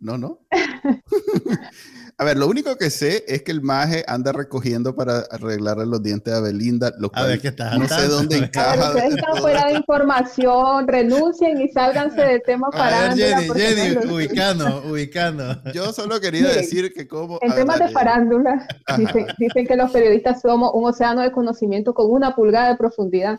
[0.00, 0.40] no, no.
[2.18, 6.02] A ver, lo único que sé es que el maje anda recogiendo para arreglarle los
[6.02, 8.88] dientes a Belinda, lo cual a ver, ¿qué está no sé dónde encaja.
[8.88, 13.38] Ustedes están fuera de información, renuncien y sálganse del tema farándula.
[13.38, 15.62] Jenny, Jenny, ubicando, ubicando.
[15.74, 17.38] Yo solo quería decir que como...
[17.42, 22.10] En temas de farándula, dicen, dicen, que los periodistas somos un océano de conocimiento con
[22.10, 23.38] una pulgada de profundidad.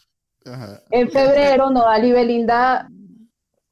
[0.91, 2.87] En febrero, Nodal y Belinda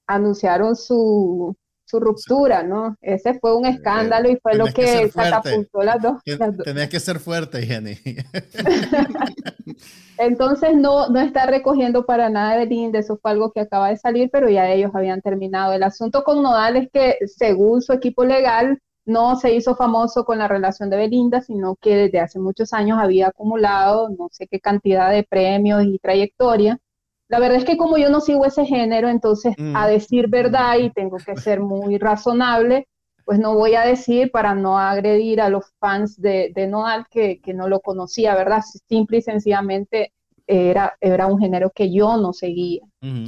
[0.08, 1.56] anunciaron su,
[1.96, 2.98] su ruptura, ¿no?
[3.02, 6.22] Ese fue un escándalo y fue lo que, catapultó las dos.
[6.24, 7.98] Que ser fuerte, Jenny.
[10.18, 13.98] Entonces no, no está recogiendo para nada de Belinda, eso fue algo que acaba de
[13.98, 15.74] salir, pero ya ellos habían terminado.
[15.74, 20.40] El asunto con Nodal es que según su equipo legal, no se hizo famoso con
[20.40, 24.60] la relación de Belinda, sino que desde hace muchos años había acumulado no sé qué
[24.60, 26.80] cantidad de premios y trayectoria.
[27.28, 29.90] La verdad es que como yo no sigo ese género, entonces a mm.
[29.90, 32.88] decir verdad y tengo que ser muy razonable,
[33.24, 37.42] pues no voy a decir para no agredir a los fans de, de Noal que,
[37.42, 38.62] que, no lo conocía, ¿verdad?
[38.88, 40.14] Simple y sencillamente
[40.48, 42.82] era, era un género que yo no seguía.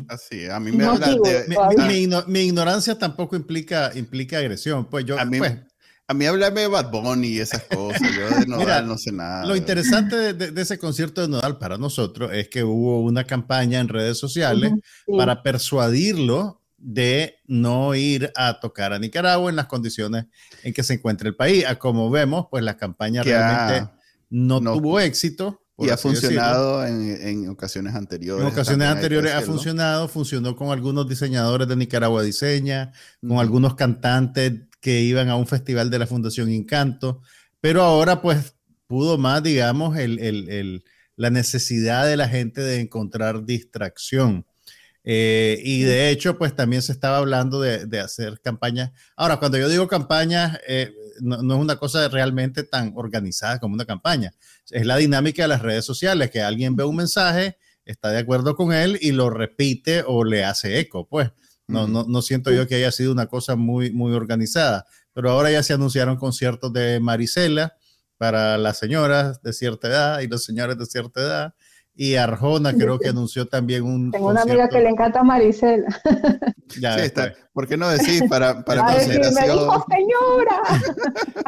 [0.07, 2.25] Así, a mí me habla de...
[2.27, 4.86] Mi, ignorancia tampoco implica, implica agresión.
[4.86, 5.57] Pues yo, a mí, pues,
[6.09, 8.01] a mí háblame de Bad Bunny y esas cosas.
[8.01, 9.45] Yo de Nodal no sé nada.
[9.45, 13.89] Lo interesante de, ese concierto de Nodal para nosotros es que hubo una campaña en
[13.89, 14.71] redes sociales
[15.05, 20.25] para persuadirlo de no ir a tocar a Nicaragua en las condiciones
[20.63, 21.65] en que se encuentra el país.
[21.77, 23.91] Como vemos, pues la campaña realmente
[24.29, 25.61] no, tuvo éxito.
[25.79, 28.43] Y ha funcionado en, ocasiones anteriores.
[28.43, 34.53] En ocasiones anteriores ha funcionado, funcionó con algunos diseñadores de Nicaragua Diseña, con algunos cantantes
[34.79, 37.21] que iban a un festival de la Fundación Encanto,
[37.61, 38.55] pero ahora pues
[38.87, 39.97] pudo más, digamos,
[41.15, 44.45] la necesidad de la gente de encontrar distracción.
[45.09, 48.91] Eh, y de hecho, pues también se estaba hablando de, hacer campañas.
[49.15, 53.85] Ahora, cuando yo digo campañas, eh, no, es una cosa realmente tan organizada como una
[53.85, 54.33] campaña.
[54.69, 58.55] Es la dinámica de las redes sociales, que alguien ve un mensaje, está de acuerdo
[58.57, 61.07] con él y lo repite o le hace eco.
[61.07, 61.31] Pues
[61.67, 64.86] no, no, no siento yo que haya sido una cosa muy, muy organizada.
[65.13, 67.75] Pero ahora ya se anunciaron conciertos de Marisela
[68.17, 71.53] para las señoras de cierta edad y los señores de cierta edad
[71.97, 74.12] y Arjona creo que anunció también un.
[74.12, 75.88] Tengo una amiga que le encanta a Maricela.
[76.82, 77.34] Ya sí, está.
[77.53, 79.58] ¿Por qué no decir para, para consideración?
[79.58, 80.62] Dijo, señora.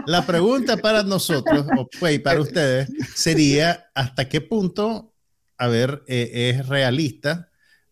[0.05, 5.13] La pregunta para nosotros, o pues, para ustedes, sería: ¿hasta qué punto,
[5.58, 7.48] a ver, eh, es realista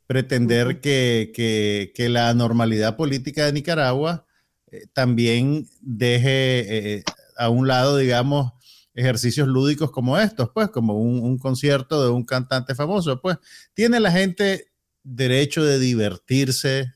[0.08, 4.26] pretender que, que, que, la normalidad política de Nicaragua
[4.72, 7.04] eh, también deje eh,
[7.38, 8.54] a un lado, digamos,
[8.94, 13.38] ejercicios lúdicos como estos, pues, como un, concierto de un cantante famoso, pues,
[13.74, 14.72] tiene la gente
[15.04, 16.94] derecho de divertirse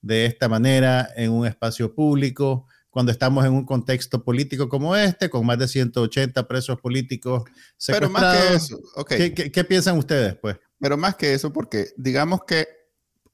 [0.00, 5.30] de esta manera en un espacio público, cuando estamos en un contexto político como este,
[5.30, 7.42] con más de 180 presos políticos
[7.86, 9.32] Pero más que eso, okay.
[9.32, 10.58] ¿Qué, piensan ustedes, pues?
[10.82, 12.66] Pero más que eso, porque digamos que,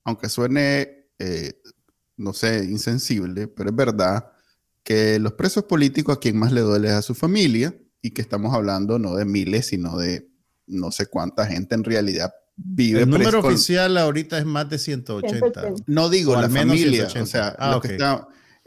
[0.04, 1.60] aunque suene, eh,
[2.16, 4.30] no sé, insensible, pero es verdad
[4.84, 8.22] que los presos políticos a quien más le duele es a su familia, y que
[8.22, 10.30] estamos hablando no de miles, sino de
[10.66, 13.02] no sé cuánta gente en realidad vive.
[13.02, 15.74] El número oficial ahorita es más de 180.
[15.86, 17.80] No digo la familia, o sea, ah,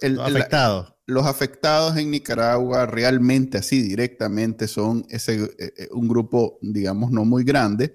[0.01, 0.95] los afectados.
[1.05, 7.25] los afectados en Nicaragua realmente así directamente son ese, eh, eh, un grupo, digamos, no
[7.25, 7.91] muy grande.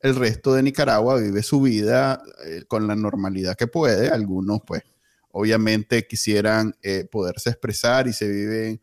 [0.00, 4.10] El resto de Nicaragua vive su vida eh, con la normalidad que puede.
[4.10, 4.82] Algunos, pues,
[5.30, 6.74] obviamente quisieran
[7.10, 8.80] poderse expresar y se viven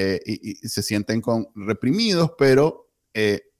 [0.00, 3.50] eh, y, se sienten con, reprimidos, pero eh,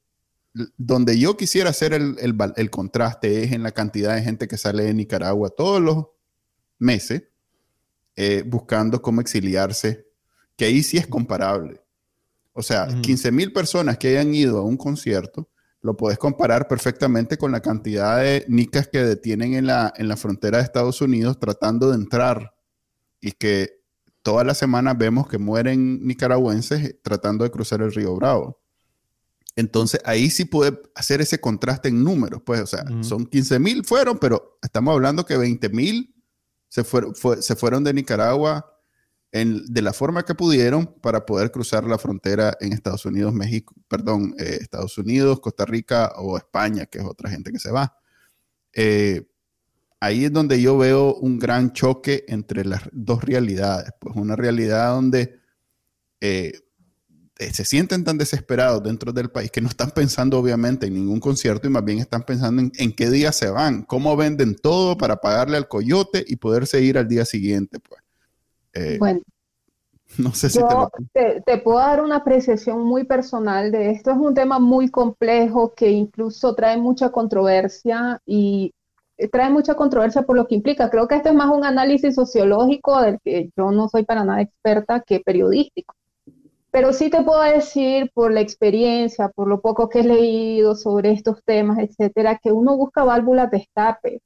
[0.76, 4.84] donde yo quisiera hacer el, el, contraste es en la cantidad de gente que sale
[4.84, 6.06] de Nicaragua todos los
[6.78, 7.24] meses
[8.14, 10.06] eh, buscando cómo exiliarse,
[10.56, 11.80] que ahí sí es comparable.
[12.52, 15.48] O sea, 15 mil personas que hayan ido a un concierto,
[15.88, 20.18] lo puedes comparar perfectamente con la cantidad de nicas que detienen en la, en la
[20.18, 22.54] frontera de Estados Unidos tratando de entrar
[23.22, 23.80] y que
[24.20, 28.60] todas las semanas vemos que mueren nicaragüenses tratando de cruzar el río Bravo.
[29.56, 33.82] Entonces ahí sí puede hacer ese contraste en números, pues, o sea, son 15 mil
[33.86, 36.14] fueron, pero estamos hablando que 20 mil
[36.68, 38.77] se, se fueron de Nicaragua
[39.32, 43.74] en, de la forma que pudieron para poder cruzar la frontera en Estados Unidos, México,
[43.88, 47.94] perdón, eh, Estados Unidos, Costa Rica o España, que es otra gente que se va.
[48.72, 49.28] Eh,
[50.00, 53.90] ahí es donde yo veo un gran choque entre las dos realidades.
[54.00, 55.40] Pues una realidad donde
[56.20, 56.52] eh,
[57.52, 61.68] se sienten tan desesperados dentro del país que no están pensando obviamente en ningún concierto
[61.68, 65.56] y más bien están pensando en, qué día se van, cómo venden todo para pagarle
[65.56, 67.78] al coyote y poderse ir al día siguiente.
[67.78, 68.02] Pues.
[68.74, 69.20] Eh, bueno.
[70.16, 70.58] No sé si
[71.12, 74.10] te, te, puedo dar una apreciación muy personal de esto.
[74.10, 78.72] Es un tema muy complejo que incluso trae mucha controversia y
[79.30, 80.90] trae mucha controversia por lo que implica.
[80.90, 84.40] Creo que este es más un análisis sociológico del que yo no soy para nada
[84.40, 85.94] experta que periodístico.
[86.70, 91.12] Pero sí te puedo decir por la experiencia, por lo poco que he leído sobre
[91.12, 94.20] estos temas, etcétera, que uno busca válvulas de escape.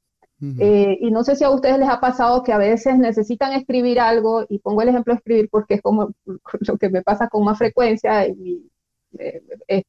[0.58, 4.00] Eh, y no sé si a ustedes les ha pasado que a veces necesitan escribir
[4.00, 6.10] algo, y pongo el ejemplo de escribir porque es como
[6.66, 8.70] lo que me pasa con más frecuencia en mi
[9.18, 9.42] eh,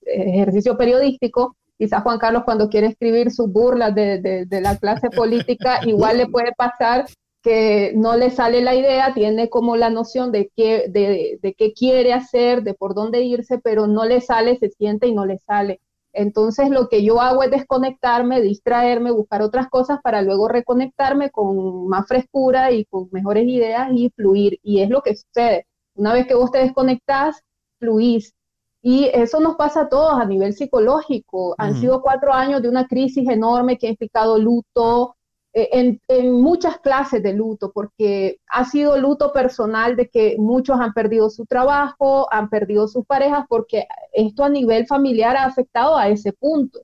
[0.06, 6.18] ejercicio periodístico, quizás Juan Carlos cuando quiere escribir sus burlas de, la clase política, igual
[6.18, 7.06] le puede pasar
[7.42, 12.14] que no le sale la idea, tiene como la noción de qué, de, qué quiere
[12.14, 15.82] hacer, de por dónde irse, pero no le sale, se siente y no le sale.
[16.14, 21.88] Entonces lo que yo hago es desconectarme, distraerme, buscar otras cosas para luego reconectarme con
[21.88, 24.60] más frescura y con mejores ideas y fluir.
[24.64, 25.66] Y es lo que sucede.
[25.96, 27.42] Una vez que vos te desconectás,
[27.80, 28.34] fluís
[28.82, 31.56] Y eso nos pasa a todos a nivel psicológico.
[31.58, 35.16] Han sido cuatro años de una crisis enorme que ha implicado luto,
[35.54, 40.94] eh, en, muchas clases de luto, porque ha sido luto personal de que muchos han
[40.94, 46.10] perdido su trabajo, han perdido sus parejas, porque esto a nivel familiar ha afectado a
[46.10, 46.82] ese punto.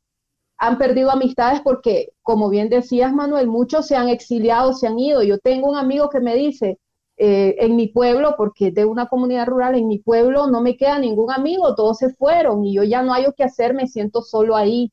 [0.57, 5.23] Han perdido amistades porque, como bien decías, Manuel, muchos se han exiliado, se han ido.
[5.23, 6.79] Yo tengo un amigo que me dice,
[7.21, 10.99] eh, en mi pueblo, porque de una comunidad rural, en mi pueblo no me queda
[10.99, 14.55] ningún amigo, todos se fueron y yo ya no hay qué hacer, me siento solo
[14.55, 14.91] ahí.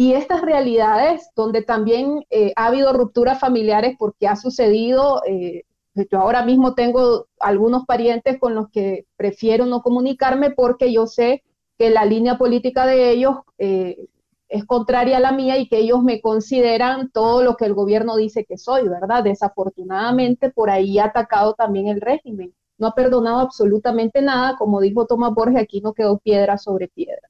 [0.00, 6.20] Y estas realidades donde también eh, ha habido rupturas familiares porque ha sucedido, eh, yo
[6.20, 11.42] ahora mismo tengo algunos parientes con los que prefiero no comunicarme porque yo sé
[11.76, 14.06] que la línea política de ellos eh,
[14.48, 18.14] es contraria a la mía y que ellos me consideran todo lo que el gobierno
[18.14, 19.24] dice que soy, ¿verdad?
[19.24, 22.54] Desafortunadamente por ahí ha atacado también el régimen.
[22.78, 27.28] No ha perdonado absolutamente nada, como dijo Tomás Borges, aquí no quedó piedra sobre piedra.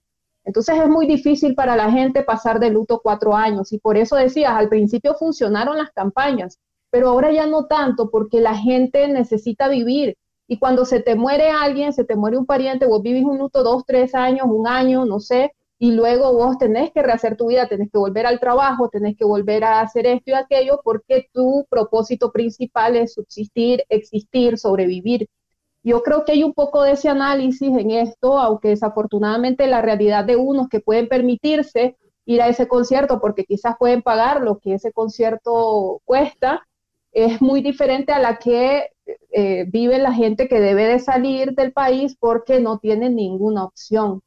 [0.49, 4.16] Entonces es muy difícil para la gente pasar de luto cuatro años y por eso
[4.16, 6.59] decías, al principio funcionaron las campañas,
[6.90, 11.51] pero ahora ya no tanto porque la gente necesita vivir y cuando se te muere
[11.51, 15.05] alguien, se te muere un pariente, vos vivís un luto dos, tres años, un año,
[15.05, 18.88] no sé, y luego vos tenés que rehacer tu vida, tenés que volver al trabajo,
[18.88, 24.57] tenés que volver a hacer esto y aquello porque tu propósito principal es subsistir, existir,
[24.57, 25.28] sobrevivir.
[25.89, 30.22] Yo creo que hay un poco de ese análisis en esto, aunque desafortunadamente la realidad
[30.22, 34.74] de unos que pueden permitirse ir a ese concierto porque quizás pueden pagar lo que
[34.74, 36.68] ese concierto cuesta,
[37.11, 38.91] es muy diferente a la que
[39.32, 44.20] eh, vive la gente que debe de salir del país porque no tiene ninguna opción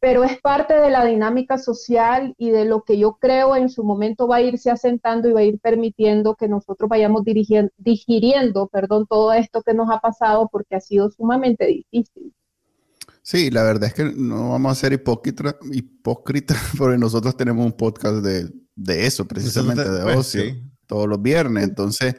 [0.00, 3.84] pero es parte de la dinámica social y de lo que yo creo en su
[3.84, 7.22] momento va a irse asentando y va a ir permitiendo que nosotros vayamos
[7.76, 12.34] digiriendo perdón, todo esto que nos ha pasado porque ha sido sumamente difícil.
[13.22, 17.72] Sí, la verdad es que no vamos a ser hipócritas, hipócrita, porque nosotros tenemos un
[17.72, 20.42] podcast de, eso, precisamente de pues, ocio,
[20.86, 21.64] todos los viernes.
[21.64, 22.16] Entonces,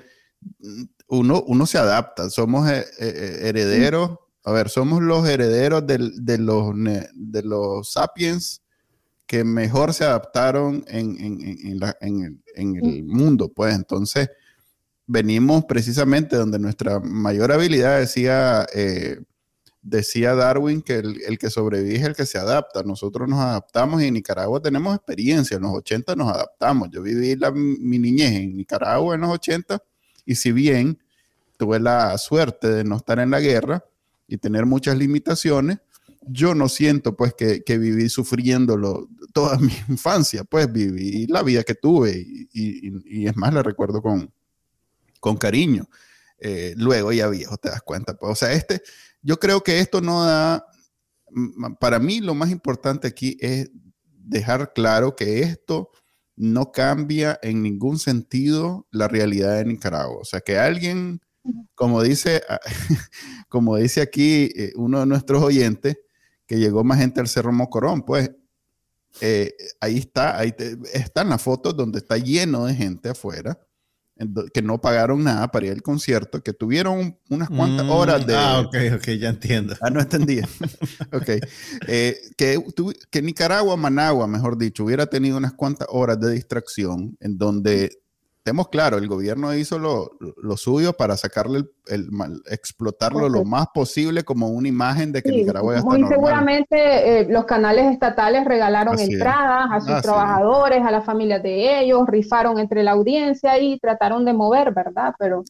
[1.07, 5.99] uno, uno se adapta, somos eh, eh, herederos a ver, somos los herederos de,
[6.37, 6.73] los,
[7.13, 8.61] de los sapiens
[9.31, 11.15] que mejor se adaptaron en,
[12.55, 14.29] el, mundo, pues entonces
[15.07, 19.21] venimos precisamente donde nuestra mayor habilidad decía, eh,
[19.81, 22.83] decía Darwin que el, que sobrevive es el que se adapta.
[22.83, 25.55] Nosotros nos adaptamos y en Nicaragua tenemos experiencia.
[25.55, 26.89] En los 80 nos adaptamos.
[26.91, 29.81] Yo viví la, mi niñez en Nicaragua en los 80
[30.25, 30.99] y si bien
[31.57, 33.85] tuve la suerte de no estar en la guerra,
[34.31, 35.79] y tener muchas limitaciones,
[36.21, 41.63] yo no siento pues que, que viví sufriéndolo toda mi infancia, pues viví la vida
[41.63, 44.33] que tuve y, es más, la recuerdo con,
[45.19, 45.89] con cariño.
[46.39, 48.17] Eh, luego ya viejo, te das cuenta.
[48.17, 48.81] Pues, o sea, este,
[49.21, 50.65] yo creo que esto no da,
[51.81, 53.69] para mí lo más importante aquí es
[54.15, 55.89] dejar claro que esto
[56.37, 60.19] no cambia en ningún sentido la realidad de Nicaragua.
[60.21, 61.19] O sea, que alguien
[61.75, 62.41] como dice,
[63.49, 65.97] como dice aquí eh, uno de nuestros oyentes,
[66.45, 68.31] que llegó más gente al Cerro Mocorón, pues
[69.21, 70.53] eh, ahí está, ahí
[70.93, 73.57] están las fotos donde está lleno de gente afuera
[74.53, 78.35] que no pagaron nada para ir al concierto, que tuvieron unas cuantas mm, horas de...
[78.35, 79.75] Ah, ok, ok, ya entiendo.
[79.81, 80.47] Ah, no entendía.
[81.11, 81.29] ok.
[81.87, 82.63] Eh, que,
[83.09, 88.00] que Nicaragua, Managua, mejor dicho, hubiera tenido unas cuantas horas de distracción en donde
[88.43, 92.09] estemos claros, el gobierno hizo lo, suyo para sacarle el,
[92.49, 97.27] explotarlo lo más posible como una imagen de que Nicaragua ya está Muy seguramente eh,
[97.29, 102.81] los canales estatales regalaron entradas a sus trabajadores, a las familias de ellos, rifaron entre
[102.81, 105.13] la audiencia y trataron de mover, ¿verdad?
[105.19, 105.43] Pero,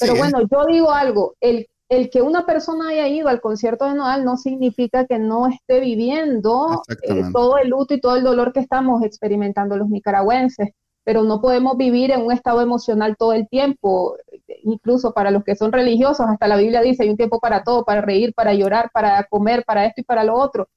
[0.00, 3.96] pero bueno, yo digo algo, el, el que una persona haya ido al concierto de
[3.96, 8.54] Nodal no significa que no esté viviendo eh, todo el luto y todo el dolor
[8.54, 10.70] que estamos experimentando los nicaragüenses
[11.04, 14.16] pero no podemos vivir en un estado emocional todo el tiempo,
[14.64, 17.84] incluso para los que son religiosos, hasta la Biblia dice, hay un tiempo para todo,
[17.84, 20.68] para reír, para llorar, para comer, para esto y para lo otro.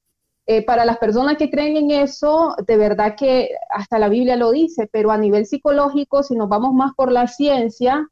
[0.46, 4.52] Eh, para las personas que creen en eso, de verdad que hasta la Biblia lo
[4.52, 8.10] dice, pero a nivel psicológico, si nos vamos más por la ciencia,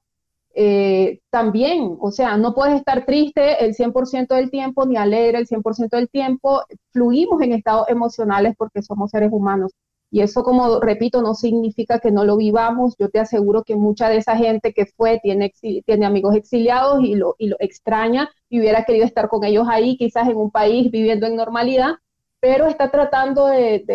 [0.53, 5.47] eh, también, o sea, no puedes estar triste el 100% del tiempo ni alegre el
[5.47, 9.72] 100% del tiempo, fluimos en estados emocionales porque somos seres humanos.
[10.14, 12.95] Y eso, como repito, no significa que no lo vivamos.
[12.99, 15.53] Yo te aseguro que mucha de esa gente que fue tiene,
[15.86, 19.95] tiene amigos exiliados y lo, y lo extraña y hubiera querido estar con ellos ahí,
[19.95, 21.93] quizás en un país viviendo en normalidad,
[22.41, 23.86] pero está tratando de,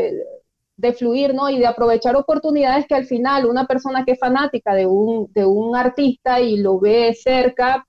[0.76, 1.50] de, fluir, ¿no?
[1.50, 5.44] Y de aprovechar oportunidades que al final una persona que es fanática de un, de
[5.44, 7.86] un artista y lo ve cerca,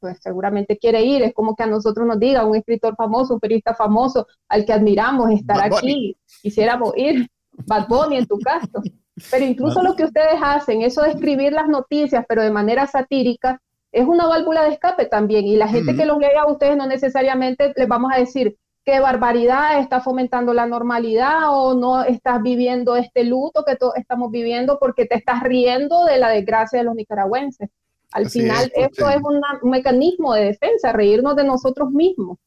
[0.00, 1.22] pues seguramente quiere ir.
[1.22, 4.72] Es como que a nosotros nos diga un escritor famoso, un periodista famoso, al que
[4.72, 7.28] admiramos estar aquí, quisiéramos ir.
[7.66, 8.82] Bad Bunny en tu caso.
[9.30, 13.60] Pero incluso lo que ustedes hacen, eso de escribir las noticias, pero de manera satírica,
[13.90, 15.46] es una válvula de escape también.
[15.46, 19.00] Y la gente que los lea a ustedes no necesariamente les vamos a decir qué
[19.00, 24.78] barbaridad, está fomentando la normalidad o no estás viviendo este luto que todos estamos viviendo
[24.78, 27.70] porque te estás riendo de la desgracia de los nicaragüenses.
[28.12, 32.38] Al final, esto es un mecanismo de defensa, reírnos de nosotros mismos.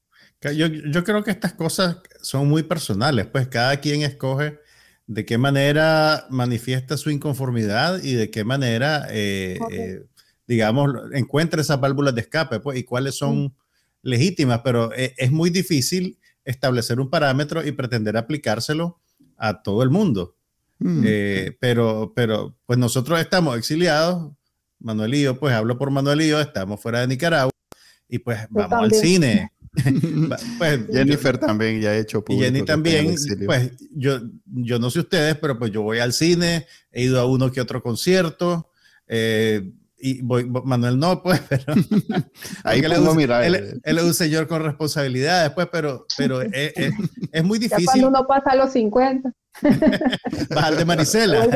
[0.41, 4.59] Yo, yo creo que estas cosas son muy personales, pues cada quien escoge
[5.09, 10.05] de qué manera manifiesta su inconformidad y de qué manera, eh, eh,
[10.47, 13.55] digamos, encuentra esas válvulas de escape, pues, y cuáles son
[14.03, 18.99] legítimas, pero eh, es muy difícil establecer un parámetro y pretender aplicárselo
[19.35, 20.35] a todo el mundo.
[20.77, 21.03] Mm.
[21.59, 24.31] pero, pero, pues nosotros estamos exiliados,
[24.77, 27.51] Manuel y yo, pues hablo por Manuel y yo, estamos fuera de Nicaragua
[28.07, 29.51] y pues vamos al cine
[30.57, 32.43] pues, Jennifer también ya ha hecho público.
[32.43, 33.15] Y Jenny también,
[33.45, 37.25] pues yo, yo no sé ustedes, pero pues yo voy al cine, he ido a
[37.25, 38.71] uno que otro concierto,
[39.07, 39.71] eh,
[40.01, 41.73] y voy, Manuel no, pues, pero
[42.63, 46.73] ahí él, mirar, él, él, es un señor con responsabilidades, pues, pero, pero es,
[47.31, 47.85] es, muy difícil.
[47.85, 49.33] Ya cuando uno pasa a los 50.
[50.49, 51.47] Bajar de Maricela.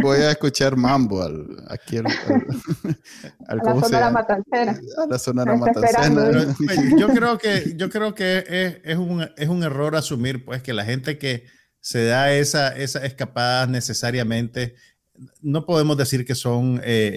[0.00, 2.06] Voy a escuchar mambo al, aquí al,
[3.48, 4.80] a la sonora matancera.
[4.98, 6.54] A la sonora matancera.
[6.64, 10.62] Pues, yo creo que, yo creo que es, es, un, es un error asumir pues
[10.62, 11.46] que la gente que
[11.80, 14.76] se da esa, esas escapadas necesariamente,
[15.42, 17.10] no podemos decir que son, eh,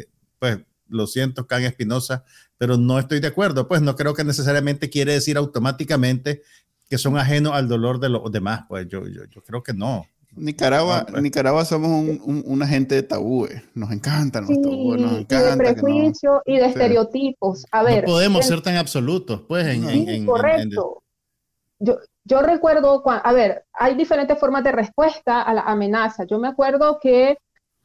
[0.00, 0.06] eh,
[0.38, 0.58] pues
[0.88, 2.24] lo siento, Can Espinosa,
[2.58, 3.68] pero no estoy de acuerdo.
[3.68, 6.42] Pues no creo que necesariamente quiere decir automáticamente
[6.88, 8.62] que son ajenos al dolor de los demás.
[8.68, 10.06] Pues yo, yo, yo creo que no.
[10.36, 11.22] Nicaragua, pues.
[11.22, 13.62] Nicaragua somos un, una gente de tabúes.
[13.74, 15.48] Nos encantan los tabúes, nos encanta.
[15.48, 17.66] Y de prejuicio y de estereotipos.
[17.70, 18.04] A ver.
[18.04, 19.66] No podemos ser tan absolutos, pues.
[19.66, 21.02] En, correcto.
[21.78, 26.24] yo, yo recuerdo, a ver, hay diferentes formas de respuesta a la amenaza.
[26.24, 27.38] Yo me acuerdo que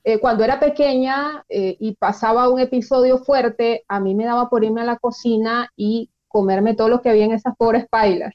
[0.04, 4.64] eh, cuando era pequeña eh, y pasaba un episodio fuerte, a mí me daba por
[4.64, 8.34] irme a la cocina y comerme todo lo que había en esas pobres pailas.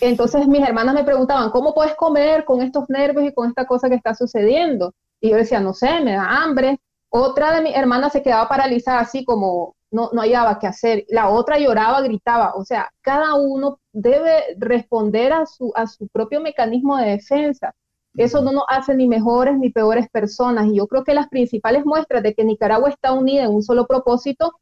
[0.00, 3.88] Entonces mis hermanas me preguntaban, ¿cómo puedes comer con estos nervios y con esta cosa
[3.88, 4.94] que está sucediendo?
[5.20, 6.78] Y yo decía, no sé, me da hambre.
[7.10, 11.04] Otra de mis hermanas se quedaba paralizada así como no, no hallaba qué hacer.
[11.08, 12.54] La otra lloraba, gritaba.
[12.54, 17.74] O sea, cada uno debe responder a su, a su propio mecanismo de defensa.
[18.16, 20.66] Eso no nos hace ni mejores ni peores personas.
[20.66, 23.86] Y yo creo que las principales muestras de que Nicaragua está unida en un solo
[23.86, 24.52] propósito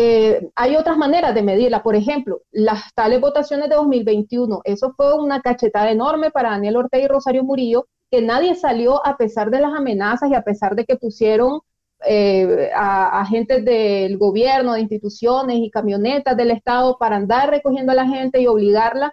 [0.00, 1.82] eh, hay otras maneras de medirla.
[1.82, 7.04] Por ejemplo, las tales votaciones de 2021, eso fue una cachetada enorme para Daniel Ortega
[7.04, 10.84] y Rosario Murillo, que nadie salió a pesar de las amenazas y a pesar de
[10.84, 11.62] que pusieron
[12.06, 17.96] eh, a agentes del gobierno, de instituciones y camionetas del Estado para andar recogiendo a
[17.96, 19.12] la gente y obligarla.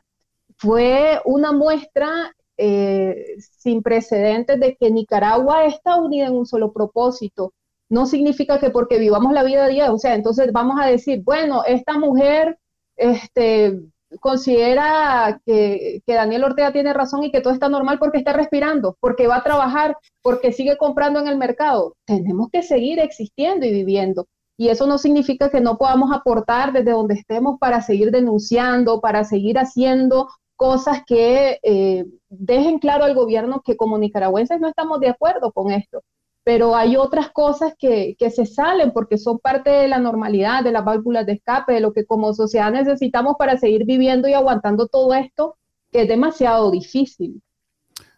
[0.55, 7.53] Fue una muestra eh, sin precedentes de que Nicaragua está unida en un solo propósito
[7.89, 11.21] no significa que porque vivamos la vida a día, o sea, entonces vamos a decir,
[11.23, 12.57] bueno, esta mujer
[12.95, 13.79] este,
[14.19, 18.97] considera que, que, Daniel Ortega tiene razón y que todo está normal porque está respirando,
[18.99, 21.95] porque va a trabajar, porque sigue comprando en el mercado.
[22.05, 24.25] Tenemos que seguir existiendo y viviendo.
[24.57, 29.25] Y eso no significa que no podamos aportar desde donde estemos para seguir denunciando, para
[29.25, 35.09] seguir haciendo cosas que eh, dejen claro al gobierno que como nicaragüenses no estamos de
[35.09, 36.01] acuerdo con esto
[36.45, 40.85] pero hay otras cosas que, se salen porque son parte de la normalidad, de las
[40.85, 45.15] válvulas de escape, de lo que como sociedad necesitamos para seguir viviendo y aguantando todo
[45.15, 45.57] esto,
[45.91, 47.41] que es demasiado difícil.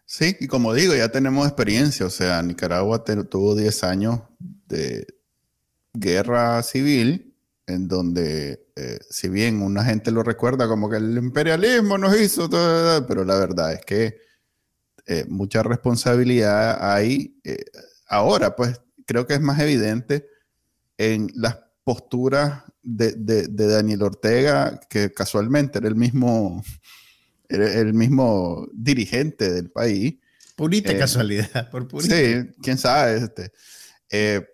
[0.04, 4.20] Sí, y como digo, ya tenemos experiencia, o sea, Nicaragua tuvo 10 años
[4.66, 5.06] de
[5.94, 7.34] guerra civil,
[7.66, 12.46] en donde, eh, si bien una gente lo recuerda como que el imperialismo nos hizo,
[12.50, 14.18] todo, pero la verdad es que
[15.06, 17.40] eh, mucha responsabilidad hay.
[17.42, 17.64] Eh,
[18.08, 20.26] ahora, pues creo que es más evidente
[20.96, 26.62] en las posturas de, Daniel Ortega, que casualmente era el mismo,
[27.48, 30.16] el mismo dirigente del país.
[30.56, 32.14] Purita eh, casualidad, por purita.
[32.14, 33.18] Sí, quién sabe.
[33.18, 33.52] Este,
[34.10, 34.46] eh,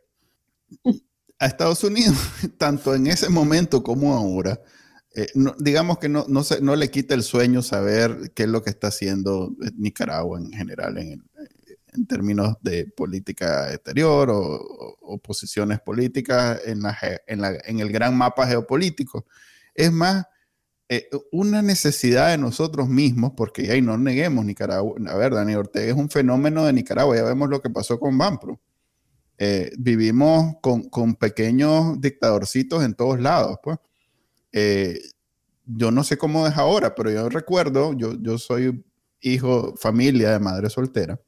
[1.39, 2.17] a Estados Unidos,
[2.59, 4.61] tanto en ese momento como ahora,
[5.17, 5.29] eh,
[5.59, 8.89] digamos que no, no, no le quita el sueño saber qué es lo que está
[8.89, 11.23] haciendo Nicaragua en general en el,
[11.95, 16.97] en términos de política exterior o, posiciones políticas en, la,
[17.67, 19.27] en, el gran mapa geopolítico.
[19.75, 20.27] Es más,
[20.89, 24.97] eh, una necesidad de nosotros mismos, porque ahí no neguemos Nicaragua.
[25.09, 28.19] A ver, Daniel Ortega es un fenómeno de Nicaragua, ya vemos lo que pasó con
[28.19, 28.61] Banpro.
[29.39, 33.79] eh, vivimos con, con, pequeños dictadorcitos en todos lados, pues.
[34.53, 34.99] Eh,
[35.67, 38.85] yo no sé cómo es ahora, pero yo recuerdo, yo, yo soy
[39.21, 41.21] hijo, familia de madre soltera,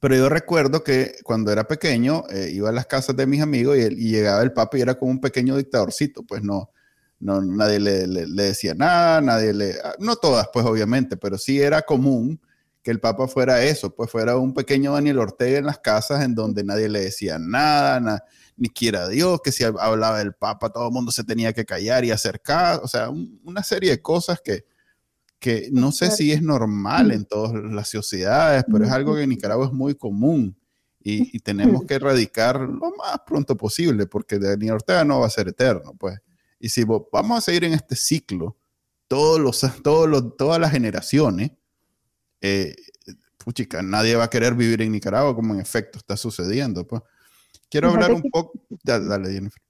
[0.00, 3.76] pero yo recuerdo que cuando era pequeño eh, iba a las casas de mis amigos
[3.76, 6.70] y, y, llegaba el papá y era como un pequeño dictadorcito, pues no,
[7.18, 11.60] no nadie le, le, decía nada, nadie le, ah, no todas pues obviamente, pero sí
[11.60, 12.40] era común
[12.82, 16.36] que el Papa fuera eso, pues fuera un pequeño Daniel Ortega en las casas en
[16.36, 18.24] donde nadie le decía nada,
[18.56, 22.04] ni quiera Dios, que si hablaba del Papa todo el mundo se tenía que callar
[22.04, 24.66] y acercar, o sea, una serie de cosas que,
[25.46, 29.28] que no sé si es normal en todas las sociedades, pero es algo que en
[29.28, 30.58] Nicaragua es muy común
[30.98, 35.30] y, y tenemos que erradicar lo más pronto posible, porque Daniel Ortega no va a
[35.30, 36.18] ser eterno, pues.
[36.58, 38.56] Y si vamos a seguir en este ciclo,
[39.06, 41.52] todos los, todos los, todas las generaciones,
[42.40, 42.74] eh,
[43.38, 46.84] puchica, nadie va a querer vivir en Nicaragua como en efecto está sucediendo.
[46.84, 47.02] Pues.
[47.70, 48.60] Quiero hablar un poco.
[48.82, 49.62] Dale, Jennifer.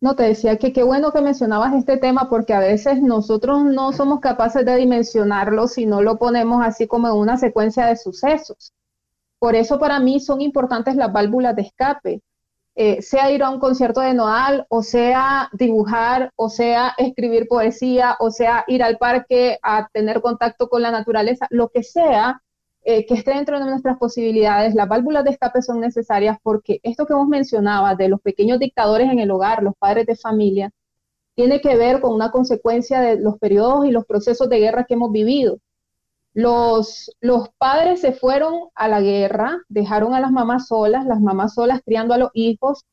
[0.00, 3.92] No, te decía que qué bueno que mencionabas este tema porque a veces nosotros no
[3.92, 8.72] somos capaces de dimensionarlo si no lo ponemos así como en una secuencia de sucesos.
[9.40, 12.22] Por eso para mí son importantes las válvulas de escape.
[12.76, 18.16] Eh, sea ir a un concierto de Noal, o sea dibujar, o sea escribir poesía,
[18.20, 22.40] o sea ir al parque a tener contacto con la naturaleza, lo que sea
[22.90, 27.04] eh, que esté dentro de nuestras posibilidades, las válvulas de escape son necesarias porque esto
[27.04, 30.70] que hemos mencionado de los pequeños dictadores en el hogar, los padres de familia,
[31.34, 34.94] tiene que ver con una consecuencia de los periodos y los procesos de guerra que
[34.94, 35.58] hemos vivido.
[36.32, 41.52] Los, los padres se fueron a la guerra, dejaron a las mamás solas, las mamás
[41.52, 42.86] solas criando a los hijos,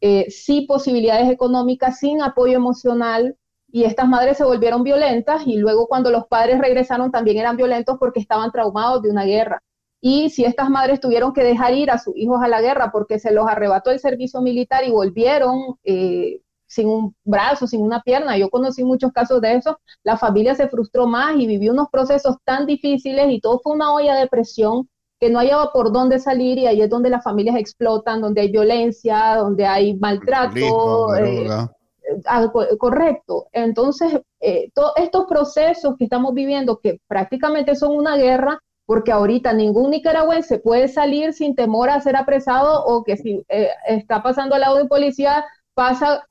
[0.00, 3.36] eh, sin posibilidades económicas, sin apoyo emocional,
[3.74, 7.96] y estas madres se volvieron violentas y luego cuando los padres regresaron también eran violentos
[7.98, 9.64] porque estaban traumados de una guerra.
[10.00, 13.18] Y si estas madres tuvieron que dejar ir a sus hijos a la guerra porque
[13.18, 18.38] se los arrebató el servicio militar y volvieron eh, sin un brazo, sin una pierna.
[18.38, 19.76] Yo conocí muchos casos de eso.
[20.04, 23.92] La familia se frustró más y vivió unos procesos tan difíciles y todo fue una
[23.92, 27.56] olla de presión que no hallaba por dónde salir y ahí es donde las familias
[27.56, 31.08] explotan, donde hay violencia, donde hay maltrato.
[32.78, 33.48] Correcto.
[33.52, 39.52] Entonces, eh, todos estos procesos que estamos viviendo, que prácticamente son una guerra, porque ahorita
[39.52, 44.54] ningún nicaragüense puede salir sin temor a ser apresado o que si eh, está pasando
[44.54, 45.44] al lado de policía,
[45.74, 46.22] pasa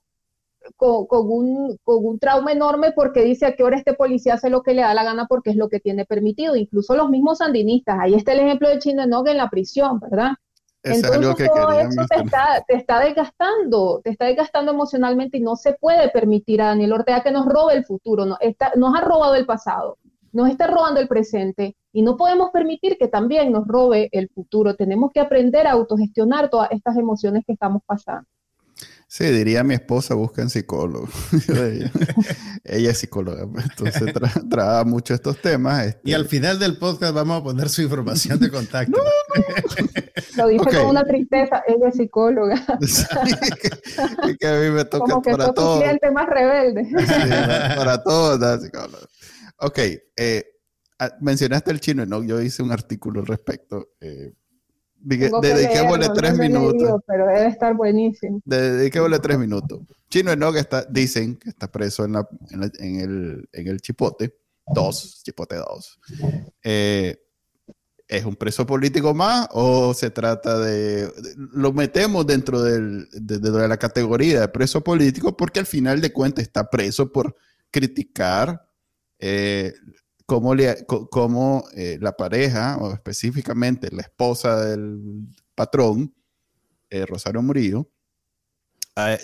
[0.78, 4.61] con, un, con, un, trauma enorme porque dice a qué hora este policía hace lo
[4.61, 6.55] que le da la gana porque es lo que tiene permitido.
[6.55, 7.97] Incluso los mismos sandinistas.
[7.99, 10.34] Ahí está el ejemplo de Chino Enoch en la prisión, ¿verdad?
[10.84, 15.73] Entonces todo eso te está, te está, desgastando, te está desgastando emocionalmente y no se
[15.73, 19.36] puede permitir a Daniel Ortega que nos robe el futuro, no, está, nos ha robado
[19.36, 19.97] el pasado,
[20.34, 24.75] nos está robando el presente y no podemos permitir que también nos robe el futuro.
[24.75, 28.27] Tenemos que aprender a autogestionar todas estas emociones que estamos pasando.
[29.14, 31.07] Sí, diría mi esposa, busquen psicólogo.
[32.64, 34.11] ella, es psicóloga, pues, entonces
[34.49, 35.97] trabaja mucho estos temas.
[36.03, 38.99] Y al final del podcast vamos a poner su información de contacto.
[40.36, 42.55] Lo dice con una tristeza, ella es psicóloga.
[44.39, 45.80] que, a mí me toca Como que para todo.
[45.80, 46.89] cliente más rebelde.
[47.76, 49.07] para, todos, psicóloga.
[49.57, 49.78] Ok,
[50.18, 50.43] eh,
[50.97, 52.24] ah, mencionaste el chino, ¿no?
[52.24, 53.89] Yo hice un artículo al respecto.
[54.01, 54.34] Eh,
[55.04, 57.01] dediquémosle tres minutos.
[57.06, 58.41] pero debe estar buenísimo.
[58.45, 59.82] Dediquémosle tres minutos.
[60.10, 64.36] Chino Enoch está, dicen que está preso en, la, en, el, en el Chipote,
[64.68, 65.99] dos, Chipote dos.
[66.64, 67.20] Eh,
[68.08, 71.12] ¿Es un preso político más o se trata de...
[71.36, 76.12] Lo metemos dentro del, de, de, la categoría de preso político porque al final de
[76.12, 77.36] cuentas está preso por
[77.72, 78.70] criticar
[79.18, 79.74] eh,
[80.26, 86.13] cómo, eh, la pareja, o específicamente la esposa del patrón,
[86.89, 87.89] eh, Rosario Murillo,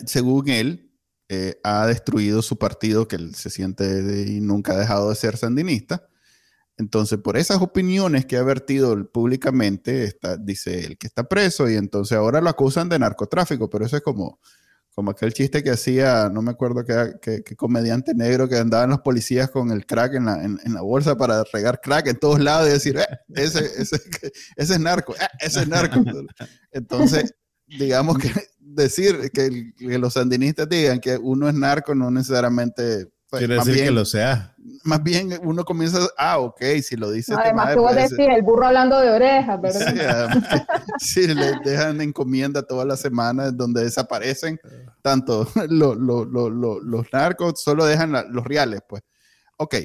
[0.05, 0.91] según él,
[1.29, 5.37] eh, ha destruido su partido, que él se siente y nunca ha dejado de ser
[5.37, 6.07] sandinista.
[6.77, 12.17] Entonces, por esas opiniones que ha vertido públicamente, dice él que está preso y entonces
[12.17, 14.39] ahora lo acusan de narcotráfico, pero eso es como,
[14.99, 19.49] como aquel chiste que hacía, no me acuerdo qué, comediante negro que andaban los policías
[19.49, 23.05] con el crack en la, bolsa para regar crack en todos lados y decir, eh,
[23.33, 23.71] ese,
[24.57, 26.03] es narco, eh, ese es narco.
[26.73, 27.33] Entonces,
[27.65, 28.29] digamos que
[28.59, 33.75] decir que, que, los sandinistas digan que uno es narco no necesariamente pues, Quiere decir
[33.75, 34.55] que lo sea.
[34.83, 37.35] Más bien uno comienza, ah, ok, si lo dice.
[37.37, 40.29] Además, tú decís, el burro hablando de orejas, ¿verdad?
[40.97, 44.59] Sí, le dejan encomienda todas las semanas donde desaparecen
[45.03, 49.03] tanto los narcos, solo dejan los reales, pues.
[49.57, 49.75] Ok.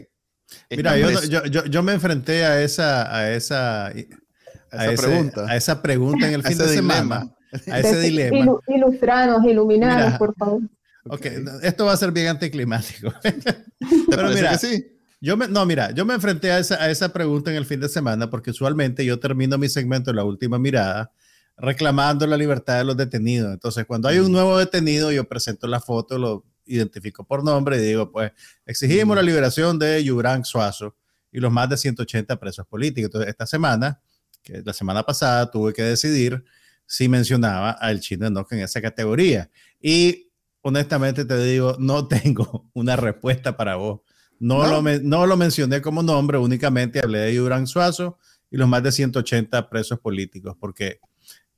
[0.70, 5.46] Mira, yo, yo, yo, me enfrenté a esa, a esa, a esa pregunta.
[5.48, 7.30] A esa pregunta en el fin de semana.
[7.70, 8.58] a ese dilema.
[8.68, 10.62] ilustranos, iluminados, por favor.
[11.08, 11.26] Ok,
[11.62, 13.12] esto va a ser bien anticlimático.
[14.10, 14.86] Pero mira, sí?
[15.20, 17.80] Yo me, no, mira, yo me enfrenté a esa, a esa pregunta en el fin
[17.80, 21.12] de semana porque usualmente yo termino mi segmento en la última mirada
[21.56, 23.52] reclamando la libertad de los detenidos.
[23.52, 27.80] Entonces, cuando hay un nuevo detenido, yo presento la foto, lo identifico por nombre y
[27.80, 28.32] digo, pues,
[28.66, 30.96] exigimos la liberación de Yurang Suazo
[31.30, 33.08] y los más de 180 presos políticos.
[33.08, 34.00] Entonces, esta semana,
[34.42, 36.44] que la semana pasada, tuve que decidir
[36.86, 39.50] si mencionaba al chino Enoch en esa categoría.
[39.80, 40.23] Y
[40.64, 44.00] honestamente te digo, no tengo una respuesta para vos.
[44.40, 48.18] No, Lo, no lo mencioné como nombre, únicamente hablé de Yurang Suazo
[48.50, 50.98] y los más de 180 presos políticos, porque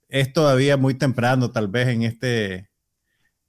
[0.09, 2.68] es todavía muy temprano, tal vez en este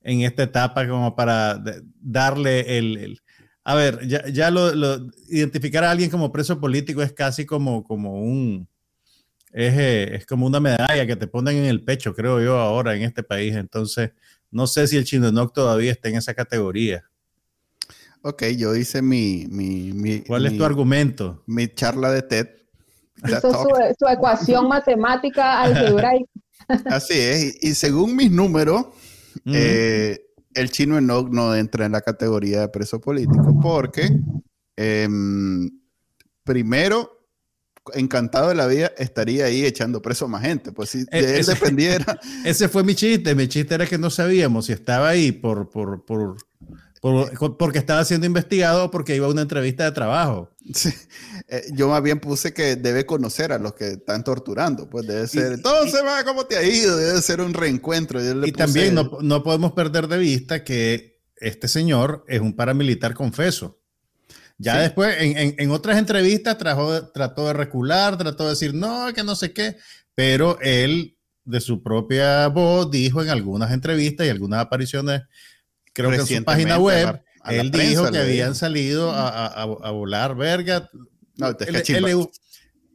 [0.01, 1.61] en esta etapa como para
[1.99, 3.19] darle el,
[3.65, 4.71] a ver, ya, ya lo,
[5.27, 8.69] identificar a alguien como preso político es casi como, como un
[9.51, 13.03] es, es, como una medalla que te ponen en el pecho, creo yo, ahora en
[13.03, 13.55] este país.
[13.55, 14.11] Entonces,
[14.51, 17.03] no sé si el Chinonoc todavía está en esa categoría.
[18.21, 19.45] Ok, yo hice mi...
[19.49, 21.43] mi, ¿Cuál es tu argumento?
[21.45, 22.47] Mi charla de TED.
[23.23, 26.29] Eso es su, ecuación matemática algebraica.
[26.85, 28.87] Así es, y, según mis números,
[29.45, 30.19] eh,
[30.53, 34.19] el chino Enoch no entra en la categoría de preso político porque,
[34.75, 35.69] em,
[36.43, 37.16] primero,
[37.93, 40.71] encantado de la vida, estaría ahí echando preso a más gente.
[40.71, 42.19] Pues si de él dependiera.
[42.45, 43.35] Ese fue mi chiste.
[43.35, 46.37] Mi chiste era que no sabíamos si estaba ahí por, por, por
[47.57, 50.51] porque estaba siendo investigado o porque iba a una entrevista de trabajo.
[51.49, 54.89] Eh, yo más bien puse que debe conocer a los que están torturando.
[54.89, 55.53] Pues debe ser.
[55.53, 56.97] Entonces, va, ¿cómo te ha ido?
[56.97, 58.19] Debe ser un reencuentro.
[58.45, 63.79] Y, también no, no, podemos perder de vista que este señor es un paramilitar confeso.
[64.59, 69.35] Ya después, en, en, otras entrevistas, trató de recular, trató de decir no, que no
[69.35, 69.77] sé qué,
[70.15, 75.21] pero él, de su propia voz, dijo en algunas entrevistas y algunas apariciones
[75.93, 80.89] creo que en su página web, él dijo que habían salido a, a, volar verga.
[81.35, 82.27] No, te el,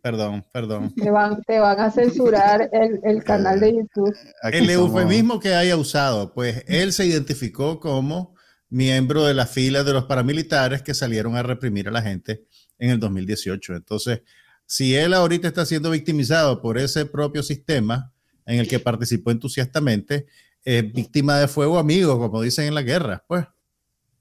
[0.03, 0.93] Perdón, perdón.
[0.97, 4.13] Te van, te van a censurar el, el canal de YouTube.
[4.51, 8.32] el eufemismo que haya usado, pues él se identificó como
[8.73, 12.45] miembro de la fila de los paramilitares que salieron a reprimir a la gente
[12.79, 13.75] en el 2018.
[13.75, 14.23] Entonces,
[14.67, 18.13] si él ahorita está siendo victimizado por ese propio sistema
[18.47, 20.27] en el que participó entusiastamente,
[20.65, 23.47] víctima de fuego amigo, como dicen en la guerra, pues.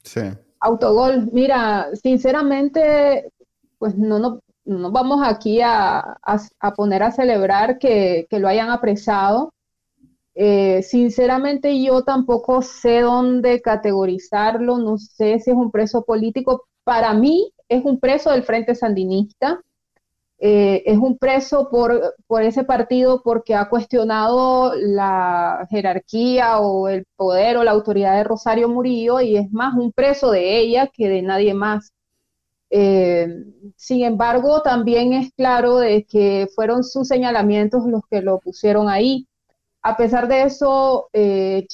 [0.04, 0.20] Sí.
[0.60, 3.32] Autogol, mira, sinceramente,
[3.78, 6.18] pues no, no, no vamos aquí a,
[6.76, 9.52] poner a celebrar que, lo hayan apresado.
[10.34, 16.66] Eh, sinceramente yo tampoco sé dónde categorizarlo, no sé si es un preso político.
[16.84, 19.60] Para mí es un preso del Frente Sandinista.
[20.44, 27.06] Eh, es un preso por, por, ese partido porque ha cuestionado la jerarquía o el
[27.14, 31.08] poder o la autoridad de Rosario Murillo y es más un preso de ella que
[31.08, 31.92] de nadie más.
[32.70, 33.28] Eh,
[33.76, 39.28] sin embargo, también es claro de que fueron sus señalamientos los que lo pusieron ahí.
[39.84, 41.66] A pesar de eso, eh,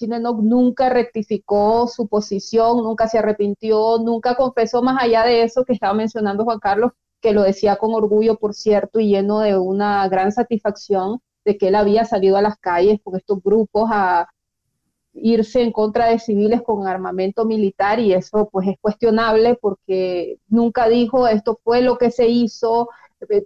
[0.42, 5.92] nunca rectificó su posición, nunca se arrepintió, nunca confesó más allá de eso que estaba
[5.92, 10.32] mencionando Juan Carlos, que lo decía con orgullo, por cierto, y lleno de una gran
[10.32, 14.28] satisfacción de que él había salido a las calles con estos grupos a
[15.12, 20.88] irse en contra de civiles con armamento militar y eso pues es cuestionable porque nunca
[20.88, 22.88] dijo esto fue lo que se hizo,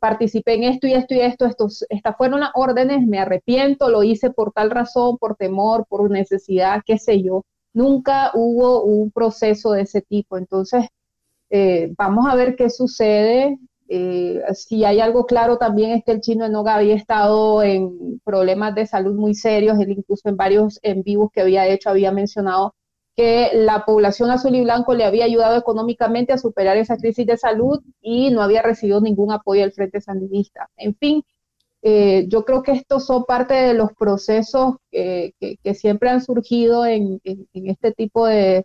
[0.00, 4.02] participé en esto y esto y esto, estos, estas fueron las órdenes, me arrepiento, lo
[4.02, 7.42] hice por tal razón, por temor, por necesidad, qué sé yo.
[7.74, 10.36] Nunca hubo un proceso de ese tipo.
[10.36, 10.86] Entonces,
[11.50, 13.58] eh, vamos a ver qué sucede.
[13.88, 18.74] Eh, si hay algo claro también es que el chino Enoga había estado en problemas
[18.74, 22.74] de salud muy serios, él incluso en varios en vivos que había hecho había mencionado
[23.16, 27.36] que la población azul y blanco le había ayudado económicamente a superar esa crisis de
[27.36, 30.70] salud y no había recibido ningún apoyo del Frente Sandinista.
[30.76, 31.22] En fin,
[31.82, 35.34] eh, yo creo que estos son parte de los procesos que,
[35.74, 37.20] siempre han surgido en
[37.52, 38.64] este tipo de,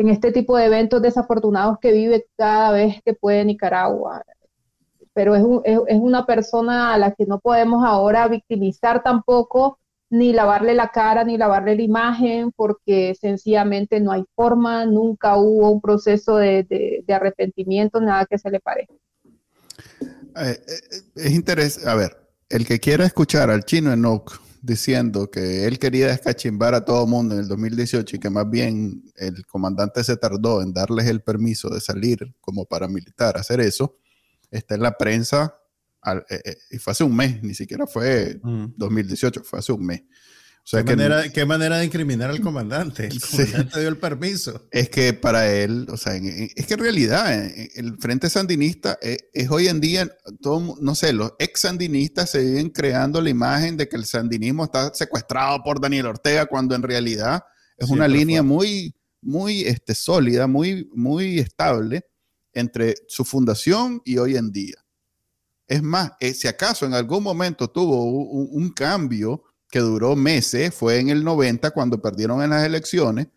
[0.00, 4.22] en este tipo de eventos desafortunados que vive cada vez que puede Nicaragua.
[5.12, 5.42] Pero es,
[6.00, 9.78] una persona a la que no podemos ahora victimizar tampoco,
[10.10, 15.70] ni lavarle la cara, ni lavarle la imagen, porque sencillamente no hay forma, nunca hubo
[15.70, 18.94] un proceso de, arrepentimiento, nada que se le parezca.
[20.36, 22.16] Eh, eh, es interesante, a ver,
[22.48, 27.34] el que quiera escuchar al chino Enoch diciendo que él quería descachimbar a todo mundo
[27.34, 31.70] en el 2018 y que más bien el comandante se tardó en darles el permiso
[31.70, 33.96] de salir como paramilitar a hacer eso,
[34.50, 35.59] está en la prensa
[36.06, 39.44] eh, eh, y fue hace un mes, ni siquiera fue 2018, mm.
[39.44, 40.02] fue hace un mes.
[40.70, 43.06] ¿Qué, manera, de incriminar al comandante?
[43.06, 44.68] El comandante dio el permiso.
[44.70, 49.18] Es que para él, o sea, es que en realidad eh, el Frente Sandinista es,
[49.32, 50.08] es, hoy en día,
[50.40, 54.64] todo, no sé, los ex sandinistas se viven creando la imagen de que el sandinismo
[54.64, 57.42] está secuestrado por Daniel Ortega, cuando en realidad
[57.76, 62.04] es una línea muy, muy este, sólida, muy, muy estable
[62.52, 64.76] entre su fundación y hoy en día.
[65.70, 70.98] Es más, eh, si acaso en algún momento tuvo un cambio que duró meses, fue
[70.98, 73.28] en el 90 cuando perdieron en las elecciones,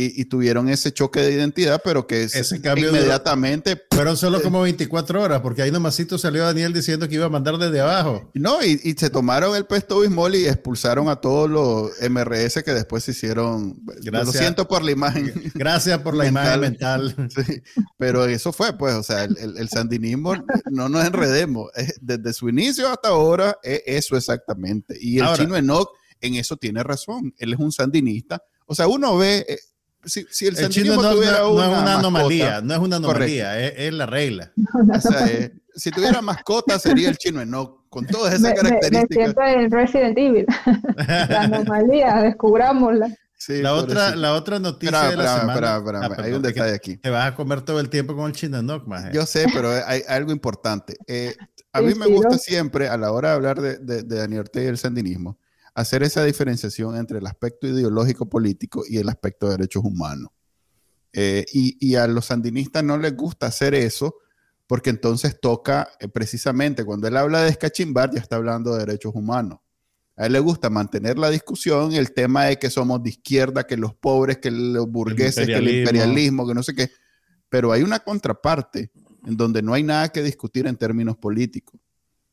[0.00, 3.82] y, tuvieron ese choque de identidad, pero que ese cambio inmediatamente.
[3.90, 7.58] fueron solo como 24 horas, porque ahí nomasito salió Daniel diciendo que iba a mandar
[7.58, 8.30] desde abajo.
[8.32, 13.02] No, y, se tomaron el pesto bismol y expulsaron a todos los MRS que después
[13.02, 13.76] se hicieron.
[13.86, 15.32] Gracias, lo siento por la imagen.
[15.54, 17.16] Gracias por la imagen mental.
[17.98, 20.34] pero eso fue, pues, o sea, el, sandinismo,
[20.70, 21.72] no nos enredemos.
[22.00, 24.96] Desde su inicio hasta ahora, es eso exactamente.
[25.00, 25.88] Y el chino Enoch
[26.20, 27.34] en eso tiene razón.
[27.38, 28.40] Él es un sandinista.
[28.66, 29.46] O sea, uno ve,
[30.04, 33.92] eh, si, el, chino no, tuviera una, es una anomalía, no es una anomalía, es,
[33.92, 34.52] la regla.
[34.94, 39.08] O sea, eh, si tuviera mascota sería el chino no con todas esas características.
[39.10, 40.46] Me, siento en Resident Evil.
[41.28, 43.08] la anomalía, descubrámosla.
[43.48, 45.76] la, otra, la otra noticia de la semana.
[45.76, 46.96] Ah, hay un detalle aquí.
[46.98, 50.02] Te vas a comer todo el tiempo con el chino no, Yo sé, pero hay,
[50.08, 50.96] algo importante.
[51.06, 51.34] Eh,
[51.72, 54.66] a mí me gusta siempre, a la hora de hablar de, de, de Daniel Ortega
[54.66, 55.38] y el sandinismo,
[55.78, 60.32] hacer esa diferenciación entre el aspecto ideológico político y el aspecto de derechos humanos.
[61.12, 64.16] Eh, y, a los sandinistas no les gusta hacer eso
[64.66, 69.12] porque entonces toca eh, precisamente cuando él habla de escachimbar ya está hablando de derechos
[69.14, 69.60] humanos.
[70.16, 73.76] A él le gusta mantener la discusión, el tema de que somos de izquierda, que
[73.76, 76.90] los pobres, que los burgueses, que el imperialismo, que no sé qué.
[77.48, 78.90] Pero hay una contraparte
[79.24, 81.80] en donde no hay nada que discutir en términos políticos,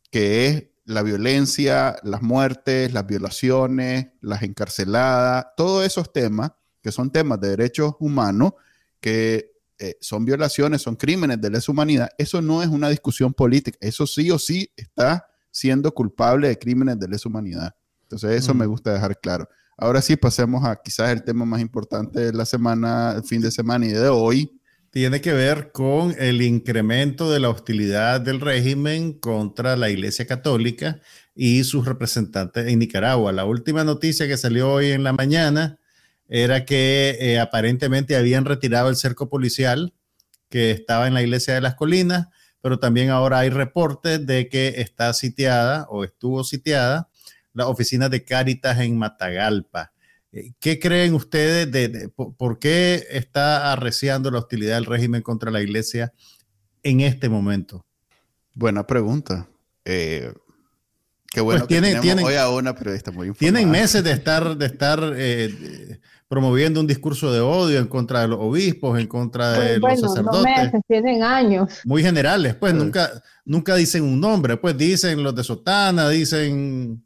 [0.09, 7.11] que es la violencia, las muertes, las violaciones, las encarceladas, todos esos temas que son
[7.11, 8.53] temas de derechos humanos,
[8.99, 13.77] que eh, son violaciones, son crímenes de lesa humanidad, eso no es una discusión política,
[13.81, 17.75] eso sí o sí está siendo culpable de crímenes de lesa humanidad.
[18.03, 19.49] Entonces eso me gusta dejar claro.
[19.77, 23.51] Ahora sí, pasemos a quizás el tema más importante de la semana, el fin de
[23.51, 24.61] semana y de hoy,
[24.95, 31.01] tiene que ver con el incremento de la hostilidad del régimen contra la Iglesia Católica
[31.35, 33.33] y sus representantes en Nicaragua.
[33.33, 35.79] La última noticia que salió hoy en la mañana
[36.29, 39.93] era que eh, aparentemente habían retirado el cerco policial
[40.47, 42.29] que estaba en la Iglesia de las Colinas,
[42.61, 47.09] pero también ahora hay reportes de que está sitiada o estuvo sitiada
[47.51, 49.91] la oficina de Cáritas en Matagalpa.
[50.59, 56.11] ¿Qué creen ustedes de, por, qué está arreciando la hostilidad del régimen contra la iglesia
[56.83, 57.85] en este momento?
[58.53, 59.47] Buena pregunta.
[59.85, 60.33] Eh,
[61.31, 63.57] qué bueno pues que tienen, hoy a una periodista muy informada.
[63.57, 68.27] Tienen meses de estar, de estar eh, promoviendo un discurso de odio en contra de
[68.27, 70.41] los obispos, en contra de los sacerdotes.
[70.41, 71.79] No meses, tienen años.
[71.85, 73.09] Muy generales, pues nunca,
[73.45, 77.04] nunca dicen un nombre, pues dicen los de Sotana, dicen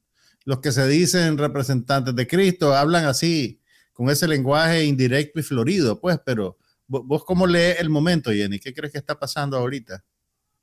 [0.50, 3.62] los que se dicen representantes de Cristo hablan así,
[3.94, 8.74] con ese lenguaje indirecto y florido, pues, pero vos cómo lees el momento, Jenny, ¿qué
[8.74, 10.04] crees que está pasando ahorita?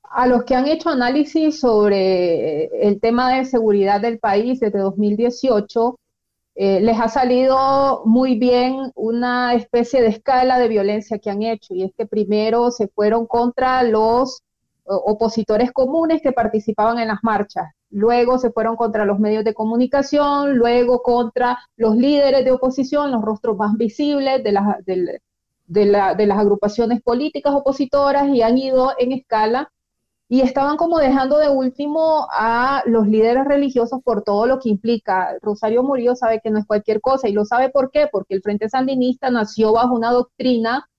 [0.03, 5.97] A los que han hecho análisis sobre el tema de seguridad del país desde 2018,
[6.55, 11.73] eh, les ha salido muy bien una especie de escala de violencia que han hecho,
[11.73, 14.43] y es que primero se fueron contra los
[14.83, 20.57] opositores comunes que participaban en las marchas, luego se fueron contra los medios de comunicación,
[20.57, 27.01] luego contra los líderes de oposición, los rostros más visibles de las, de, las agrupaciones
[27.01, 29.71] políticas opositoras y han ido en escala
[30.29, 35.37] y estaban como dejando de último a los líderes religiosos por todo lo que implica.
[35.41, 38.41] Rosario Murillo sabe que no es cualquier cosa y lo sabe por qué, porque el
[38.41, 40.89] Frente Sandinista nació bajo una doctrina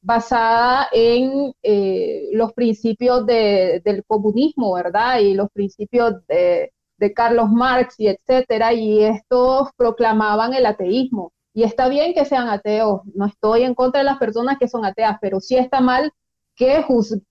[0.00, 5.18] basada en eh, los principios del comunismo, ¿verdad?
[5.20, 6.72] Y los principios de,
[7.14, 11.32] Carlos Marx y etcétera, y estos proclamaban el ateísmo.
[11.54, 14.84] Y está bien que sean ateos, no estoy en contra de las personas que son
[14.84, 16.12] ateas, pero sí está mal
[16.56, 16.84] que,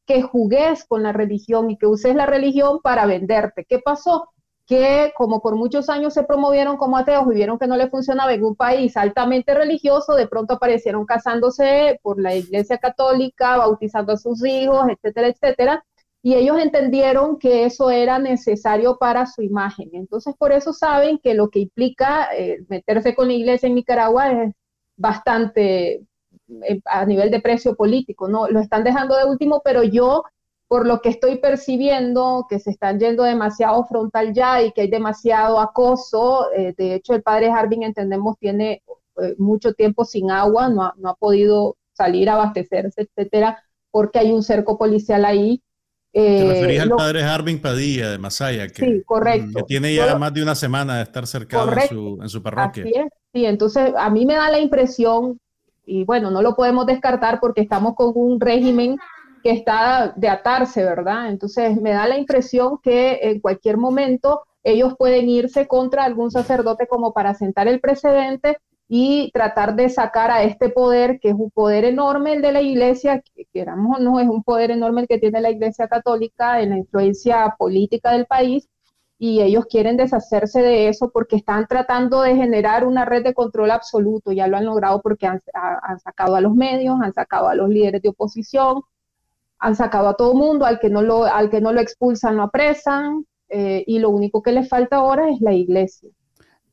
[0.06, 3.66] que jugues con la religión y que uses la religión para venderte.
[3.68, 4.30] ¿Qué pasó?
[4.68, 8.34] Que como por muchos años se promovieron como ateos y vieron que no le funcionaba
[8.34, 14.18] en un país altamente religioso, de pronto aparecieron casándose por la iglesia católica, bautizando a
[14.18, 15.86] sus hijos, etcétera, etcétera,
[16.22, 19.90] y ellos entendieron que eso era necesario para su imagen.
[19.94, 24.32] Entonces, por eso saben que lo que implica eh, meterse con la iglesia en Nicaragua
[24.34, 24.54] es
[24.98, 26.04] bastante
[26.64, 28.50] eh, a nivel de precio político, ¿no?
[28.50, 30.24] Lo están dejando de último, pero yo
[30.68, 34.90] por lo que estoy percibiendo, que se están yendo demasiado frontal ya y que hay
[34.90, 36.48] demasiado acoso.
[36.56, 38.84] Eh, de hecho, el padre Harbin, entendemos, tiene
[39.22, 44.20] eh, mucho tiempo sin agua, no ha, no ha podido salir a abastecerse, etcétera, porque
[44.20, 45.62] hay un cerco policial ahí.
[46.12, 49.60] Eh, Te al padre Harbin Padilla de Masaya, que, sí, correcto.
[49.60, 52.84] que tiene ya más de una semana de estar cercado en su, en su, parroquia.
[52.84, 53.06] Así es.
[53.34, 55.40] Sí, entonces a mí me da la impresión,
[55.86, 58.98] y bueno, no lo podemos descartar porque estamos con un régimen
[59.44, 61.30] que está de atarse, ¿verdad?
[61.30, 66.88] Entonces me da la impresión que en cualquier momento ellos pueden irse contra algún sacerdote
[66.88, 68.58] como para sentar el precedente
[68.90, 72.62] y tratar de sacar a este poder, que es un poder enorme el de la
[72.62, 76.62] iglesia, que queramos o no, es un poder enorme el que tiene la iglesia católica
[76.62, 78.70] en la influencia política del país,
[79.20, 83.72] y ellos quieren deshacerse de eso porque están tratando de generar una red de control
[83.72, 87.56] absoluto, ya lo han logrado porque han, han sacado a los medios, han sacado a
[87.56, 88.84] los líderes de oposición,
[89.60, 92.44] han sacado a todo mundo, al que no lo, al que no lo expulsan lo
[92.44, 96.10] apresan, eh, y lo único que les falta ahora es la iglesia.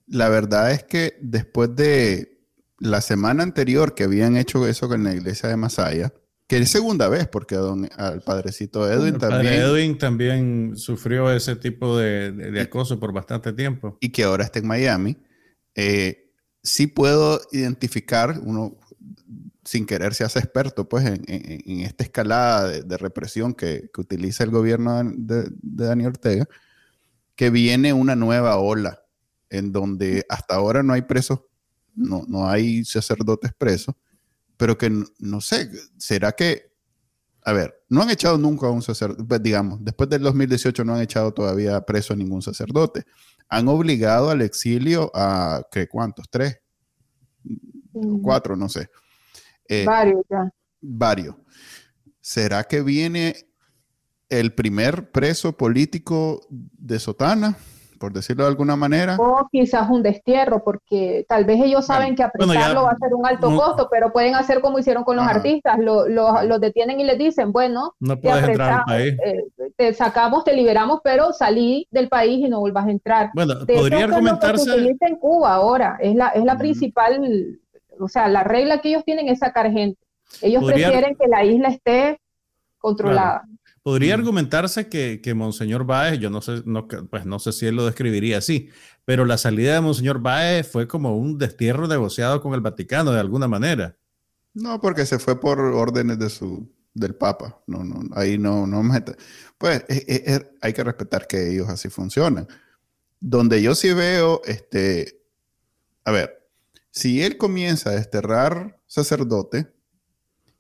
[0.06, 2.34] La verdad es que después de
[2.78, 6.12] la semana anterior que habían hecho eso con la iglesia de Masaya,
[6.46, 9.54] que es segunda vez, porque don, al padrecito Edwin también.
[9.54, 13.96] Edwin también sufrió ese tipo de, acoso por bastante tiempo.
[14.00, 15.16] Y que ahora está en Miami.
[15.74, 16.32] Eh,
[16.62, 18.76] sí puedo identificar, uno
[19.64, 25.02] sin querer se hace experto pues, en, esta escalada de, represión que, utiliza el gobierno
[25.04, 26.46] de, de Daniel Ortega,
[27.36, 29.00] que viene una nueva ola
[29.50, 31.40] en donde hasta ahora no hay presos,
[31.94, 33.94] no, no hay sacerdotes presos,
[34.56, 36.72] pero que no, sé, ¿será que,
[37.42, 40.94] a ver, no han echado nunca a un sacerdote, pues, digamos, después del 2018 no
[40.94, 43.04] han echado todavía preso a ningún sacerdote,
[43.48, 46.28] han obligado al exilio a, ¿qué cuántos?
[46.30, 46.60] ¿Tres?
[47.92, 48.22] Mm.
[48.22, 48.56] ¿Cuatro?
[48.56, 48.88] No sé.
[49.68, 50.50] Eh, varios ya.
[50.80, 51.36] Varios.
[52.20, 53.34] ¿Será que viene
[54.28, 57.56] el primer preso político de Sotana?
[58.04, 59.16] por decirlo de alguna manera.
[59.18, 63.26] O quizás un destierro, porque tal vez ellos saben que apresarlo va a ser un
[63.26, 67.16] alto costo, pero pueden hacer como hicieron con los artistas, los lo, detienen y les
[67.16, 69.16] dicen, bueno, no puedes entrar al país.
[69.24, 69.44] Eh,
[69.74, 73.30] te sacamos, te liberamos, pero salí del país y no vuelvas a entrar.
[73.34, 74.70] Bueno, podría argumentarse...
[74.70, 77.58] Es lo que en Cuba ahora, es la, es la principal,
[77.98, 79.98] o sea, la regla que ellos tienen es sacar gente.
[80.40, 82.20] Ellos prefieren que la isla esté
[82.78, 83.44] controlada.
[83.82, 87.76] Podría argumentarse que, que, Monseñor Báez, yo no sé, no, pues no sé si él
[87.76, 88.70] lo describiría así,
[89.04, 93.20] pero la salida de Monseñor Báez fue como un destierro negociado con el Vaticano de
[93.20, 93.96] alguna manera.
[94.54, 97.60] No, porque se fue por órdenes de su, del Papa.
[97.66, 98.82] No, no, ahí no, no
[99.58, 99.84] Pues
[100.60, 102.48] hay que respetar que ellos así funcionan.
[103.20, 105.20] Donde yo sí veo, este,
[106.04, 106.43] a ver,
[106.94, 109.66] si él comienza a desterrar sacerdote,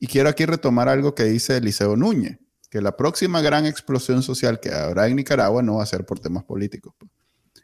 [0.00, 4.58] y quiero aquí retomar algo que dice Eliseo Núñez que la próxima gran explosión social
[4.58, 7.08] que habrá en Nicaragua no va a ser por temas políticos, pues.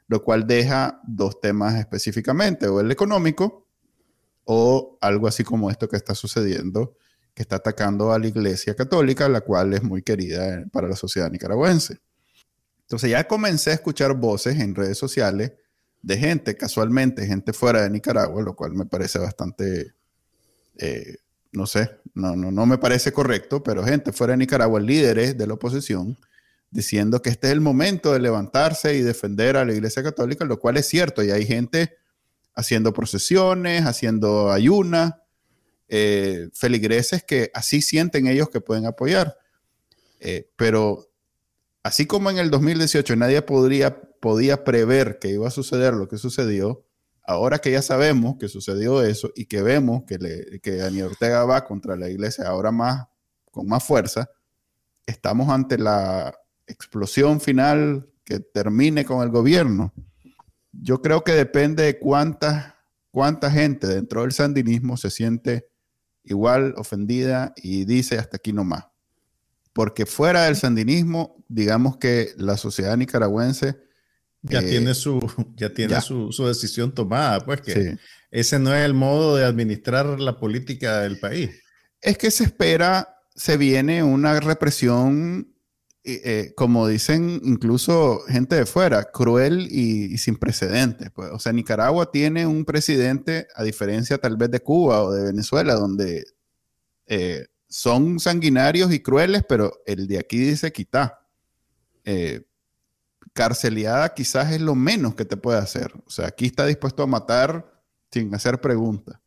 [0.06, 3.66] lo cual deja dos temas específicamente, o el económico
[4.44, 6.96] o algo así como esto que está sucediendo,
[7.34, 11.28] que está atacando a la Iglesia Católica, la cual es muy querida para la sociedad
[11.28, 11.98] nicaragüense.
[12.82, 15.54] Entonces ya comencé a escuchar voces en redes sociales
[16.02, 19.94] de gente, casualmente gente fuera de Nicaragua, lo cual me parece bastante
[20.76, 21.16] eh,
[21.52, 25.46] no sé, no, no, no me parece correcto, pero gente fuera de Nicaragua, líderes de
[25.46, 26.16] la oposición,
[26.70, 30.58] diciendo que este es el momento de levantarse y defender a la Iglesia Católica, lo
[30.58, 31.96] cual es cierto, y hay gente
[32.54, 35.14] haciendo procesiones, haciendo ayunas,
[35.88, 39.36] eh, feligreses que así sienten ellos que pueden apoyar.
[40.20, 41.09] Eh, pero
[41.82, 46.18] así como en el 2018 nadie podría, podía prever que iba a suceder lo que
[46.18, 46.84] sucedió,
[47.24, 50.18] ahora que ya sabemos que sucedió eso y que vemos que,
[50.76, 53.06] Daniel Ortega va contra la iglesia ahora más,
[53.50, 54.30] con más fuerza,
[55.06, 56.34] estamos ante la
[56.66, 59.92] explosión final que termine con el gobierno.
[60.72, 62.76] Yo creo que depende de cuánta,
[63.10, 65.68] cuánta gente dentro del sandinismo se siente
[66.22, 68.86] igual ofendida y dice hasta aquí no más.
[69.72, 73.76] Porque fuera del sandinismo, digamos que la sociedad nicaragüense
[74.42, 75.20] ya tiene, su,
[75.56, 77.98] ya tiene Su, decisión tomada, pues que
[78.30, 81.50] ese no es el modo de administrar la política del país.
[82.00, 85.54] Es que se espera, se viene una represión,
[86.04, 91.10] eh, eh, como dicen incluso gente de fuera, cruel y, sin precedentes.
[91.10, 91.30] Pues.
[91.32, 95.74] O sea, Nicaragua tiene un presidente, a diferencia tal vez de Cuba o de Venezuela,
[95.74, 96.24] donde
[97.06, 101.16] eh, son sanguinarios y crueles, pero el de aquí dice quita
[103.32, 105.92] carceliada quizás es lo menos que te puede hacer.
[106.06, 107.64] O sea, aquí está dispuesto a matar
[108.10, 109.18] sin hacer preguntas.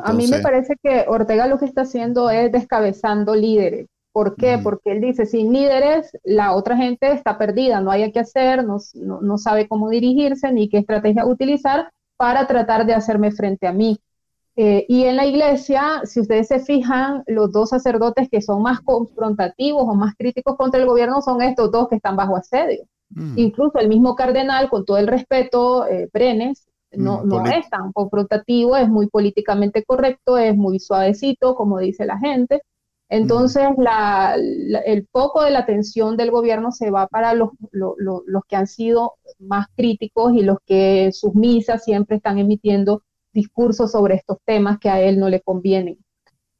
[0.00, 3.86] a mí me parece que Ortega lo que está haciendo es descabezando líderes.
[4.12, 4.58] ¿Por qué?
[4.58, 8.78] Porque él dice, sin líderes, la otra gente está perdida, no hay qué hacer, no,
[8.94, 14.00] no, sabe cómo dirigirse ni qué estrategia utilizar para tratar de hacerme frente a mí.
[14.60, 18.80] Eh, y en la iglesia, si ustedes se fijan, los dos sacerdotes que son más
[18.80, 22.82] confrontativos o más críticos contra el gobierno son estos dos que están bajo asedio.
[23.10, 23.38] Mm.
[23.38, 27.92] Incluso el mismo cardenal, con todo el respeto, eh, Brenes, no, mm, no es tan
[27.92, 32.60] confrontativo, es muy políticamente correcto, es muy suavecito, como dice la gente.
[33.08, 34.34] Entonces, la,
[34.84, 39.14] el foco de la atención del gobierno se va para los, los, que han sido
[39.38, 43.02] más críticos y los que sus misas siempre están emitiendo
[43.32, 45.98] discursos sobre estos temas que a él no le convienen.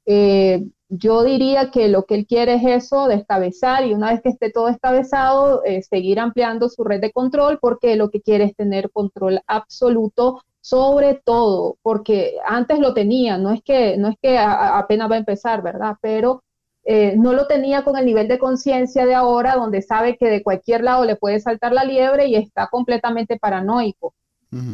[0.06, 4.30] Eh, yo diría que lo que él quiere es eso, descabezar, y una vez que
[4.30, 8.56] esté todo descabezado, eh, seguir ampliando su red de control, porque lo que quiere es
[8.56, 14.38] tener control absoluto sobre todo, porque antes lo tenía, no es que, no es que
[14.38, 15.96] apenas va a empezar, ¿verdad?
[16.02, 16.42] Pero
[16.84, 20.42] eh, no lo tenía con el nivel de conciencia de ahora, donde sabe que de
[20.42, 24.14] cualquier lado le puede saltar la liebre y está completamente paranoico.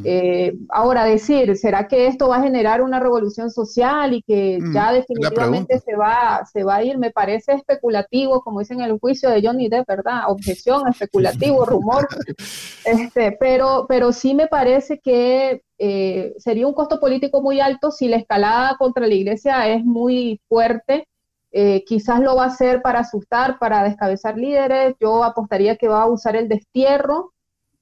[0.05, 4.73] Eh, ahora decir, ¿será que esto va a generar una revolución social y que mm,
[4.73, 6.97] ya definitivamente se va, se va a ir?
[6.97, 10.23] Me parece especulativo, como dicen en el juicio de Johnny Depp, ¿verdad?
[10.29, 12.07] Objeción, especulativo, rumor.
[12.85, 18.09] Este, pero, pero sí me parece que eh, sería un costo político muy alto si
[18.09, 21.09] la escalada contra la iglesia es muy fuerte.
[21.51, 24.95] Eh, quizás lo va a hacer para asustar, para descabezar líderes.
[25.01, 27.34] Yo apostaría que va a usar el destierro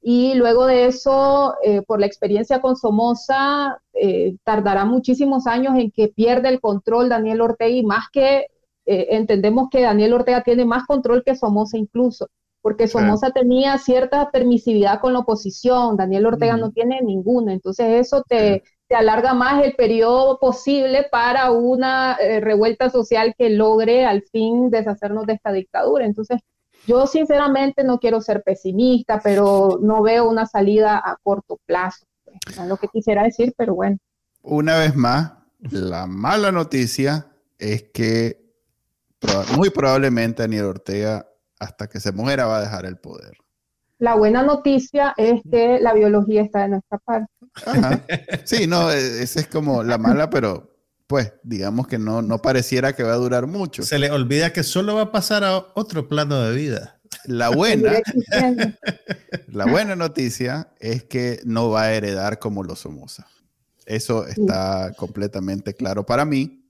[0.04, 5.92] y luego de eso, eh, por la experiencia con Somoza, eh, tardará muchísimos años en
[5.92, 8.48] que pierda el control Daniel Ortega y más que
[8.84, 12.26] eh, entendemos que Daniel Ortega tiene más control que Somoza incluso,
[12.62, 18.24] porque Somoza tenía cierta permisividad con la oposición, Daniel Ortega no tiene ninguna, entonces eso
[18.26, 24.68] te, te, alarga más el periodo posible para una revuelta social que logre al fin
[24.68, 26.04] deshacernos de esta dictadura.
[26.04, 26.40] Entonces,
[26.86, 32.06] yo sinceramente no quiero ser pesimista, pero no veo una salida a corto plazo.
[32.24, 33.98] Pues, es lo que quisiera decir, pero bueno.
[34.42, 35.32] Una vez más,
[35.70, 37.28] la mala noticia
[37.58, 38.42] es que
[39.56, 41.28] muy probablemente Daniel Ortega,
[41.58, 43.36] hasta que se muera, va a dejar el poder.
[43.98, 47.32] La buena noticia es que la biología está de nuestra parte.
[48.44, 50.71] Sí, no, e, esa es como la mala, pero
[51.12, 53.82] pues digamos que no, no pareciera que va a durar mucho.
[53.82, 57.02] Se le olvida que solo va a pasar a otro plano de vida.
[57.26, 57.92] La buena,
[59.48, 63.26] la buena noticia es que no va a heredar como los Somoza.
[63.84, 66.64] Eso está completamente claro para mí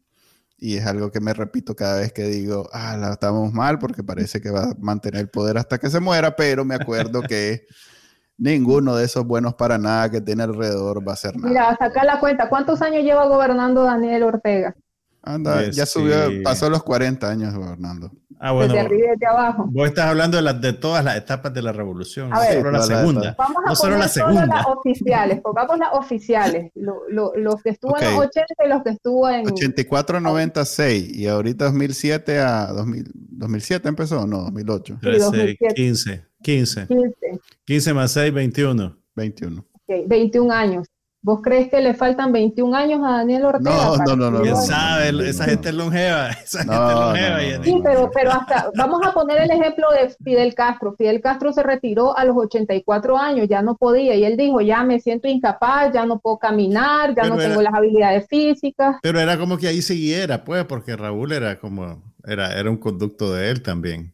[0.58, 4.02] y es algo que me repito cada vez que digo, ah, la estamos mal porque
[4.02, 7.64] parece que va a mantener el poder hasta que se muera, pero me acuerdo que
[8.42, 11.48] ninguno de esos buenos para nada que tiene alrededor va a ser nada.
[11.48, 14.74] Mira, saca la cuenta, ¿cuántos años lleva gobernando Daniel Ortega?
[15.22, 18.10] Anda, ya subió, pasó los 40 años gobernando.
[18.40, 19.68] Ah, bueno, desde arriba y desde abajo.
[19.70, 22.82] Vos estás hablando de, las, de todas las etapas de la revolución, no solo la
[22.82, 23.36] segunda.
[23.38, 24.46] Vamos a no solo la segunda.
[24.46, 29.30] las oficiales, pongamos las oficiales, los que estuvo en los 80 y los que estuvo
[29.30, 29.46] en...
[29.46, 34.98] 84 96 y ahorita 2007 a 2000, 2007 empezó, no, 2008.
[35.76, 36.86] 15, 15.
[36.86, 37.40] 15.
[37.64, 38.96] 15 más 6, 21.
[39.14, 39.64] 21.
[39.86, 40.88] Okay, 21 años.
[41.24, 43.70] ¿Vos crees que le faltan 21 años a Daniel Ortega?
[43.70, 44.40] No, no, no, no.
[44.40, 45.10] ¿Quién sabe?
[45.28, 46.30] Esa gente es longeva.
[46.30, 47.64] Esa gente es longeva.
[47.64, 50.96] sí, pero, pero hasta, vamos a poner el ejemplo de Fidel Castro.
[50.98, 54.16] Fidel Castro se retiró a los 84 años, ya no podía.
[54.16, 57.72] Y él dijo, ya me siento incapaz, ya no puedo caminar, ya no tengo las
[57.72, 58.96] habilidades físicas.
[59.00, 63.32] Pero era como que ahí siguiera, pues, porque Raúl era como, era, era un conducto
[63.32, 64.12] de él también.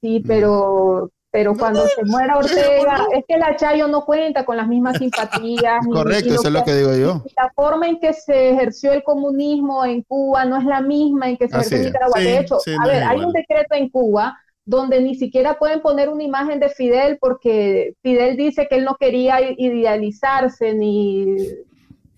[0.00, 4.66] Sí, pero pero cuando se muera Ortega, es que la Chayo no cuenta con las
[4.66, 5.84] mismas simpatías.
[5.86, 7.22] Correcto, eso es lo que, digo yo.
[7.36, 11.36] La forma en que se ejerció el comunismo en Cuba no es la misma en
[11.36, 12.20] que se ejerció en Nicaragua.
[12.20, 14.34] de hecho, a ver, hay un decreto en Cuba
[14.64, 18.96] donde ni siquiera pueden poner una imagen de Fidel porque Fidel dice que él no
[18.98, 21.36] quería idealizarse ni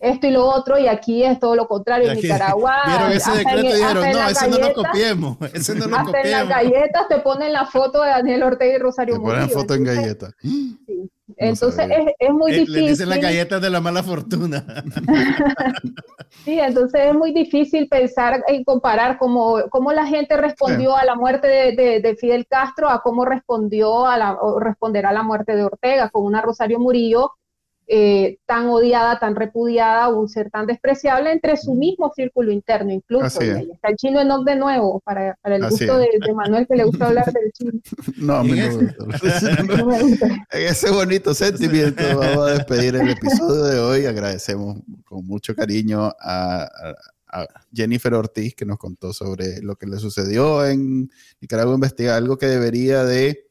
[0.00, 2.10] esto y lo otro, y aquí es todo lo contrario.
[2.10, 2.76] En Nicaragua.
[2.86, 5.36] Vieron ese decreto y dijeron, no, ese no lo copiemos.
[5.54, 8.78] Ese no lo hasta en las galletas te ponen la foto de Daniel Ortega y
[8.78, 10.34] Rosario Te ponen foto en galletas.
[11.36, 12.76] Entonces es, es, muy difícil.
[12.76, 14.64] Eh, le dicen las galletas de la mala fortuna.
[16.44, 21.14] sí, entonces es muy difícil pensar y comparar cómo, cómo la gente respondió a la
[21.14, 25.56] muerte de, de, Fidel Castro a cómo respondió a la, o responderá a la muerte
[25.56, 27.32] de Ortega con una Rosario Murillo
[27.90, 33.40] eh, tan odiada, tan repudiada, un ser tan despreciable entre su mismo círculo interno incluso.
[33.40, 37.32] está el chino Enoch de nuevo, para, el gusto de, Manuel que le gusta hablar
[37.32, 37.72] del chino.
[38.18, 39.06] No, a mí no
[40.50, 44.04] En ese bonito sentimiento vamos a despedir el episodio de hoy.
[44.04, 46.68] Agradecemos con mucho cariño a,
[47.72, 51.10] Jennifer Ortiz, que nos contó sobre lo que le sucedió en
[51.40, 53.46] Nicaragua Investiga, algo que debería de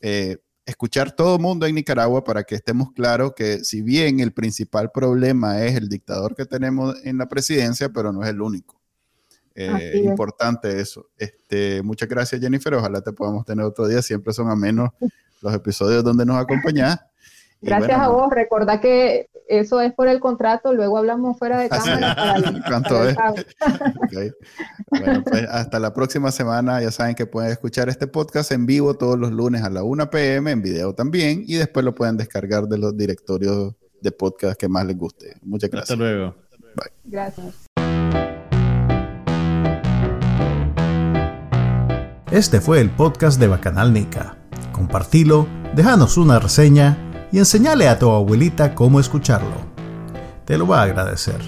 [0.00, 0.38] eh,
[0.70, 5.64] escuchar todo mundo en Nicaragua para que estemos claros que si bien el principal problema
[5.64, 8.80] es el dictador que tenemos en la presidencia, pero no es el único.
[9.54, 11.10] Eh, importante eso.
[11.18, 14.90] Este, muchas gracias Jennifer, ojalá te podamos tener otro día, siempre son a menos
[15.42, 16.98] los episodios donde nos acompañas.
[17.62, 22.16] Gracias a vos, recordá que eso es por el contrato, luego hablamos fuera de cámara.
[22.68, 23.16] ¿Cuánto es?
[24.90, 26.82] Bueno, pues hasta la próxima semana.
[26.82, 30.10] Ya saben que pueden escuchar este podcast en vivo todos los lunes a la 1
[30.10, 34.68] pm, en video también, y después lo pueden descargar de los directorios de podcast que
[34.68, 35.36] más les guste.
[35.42, 35.90] Muchas gracias.
[35.90, 36.34] Hasta luego.
[36.74, 36.92] Bye.
[37.04, 37.66] Gracias.
[42.32, 44.36] Este fue el podcast de Bacanal Nica.
[44.72, 49.56] Compartilo, déjanos una reseña y enseñale a tu abuelita cómo escucharlo.
[50.44, 51.38] Te lo va a agradecer.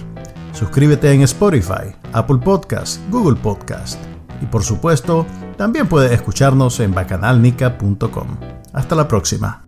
[0.53, 3.99] Suscríbete en Spotify, Apple Podcast, Google Podcast
[4.43, 5.25] y por supuesto,
[5.57, 8.37] también puedes escucharnos en bacanalnica.com.
[8.73, 9.62] Hasta la próxima.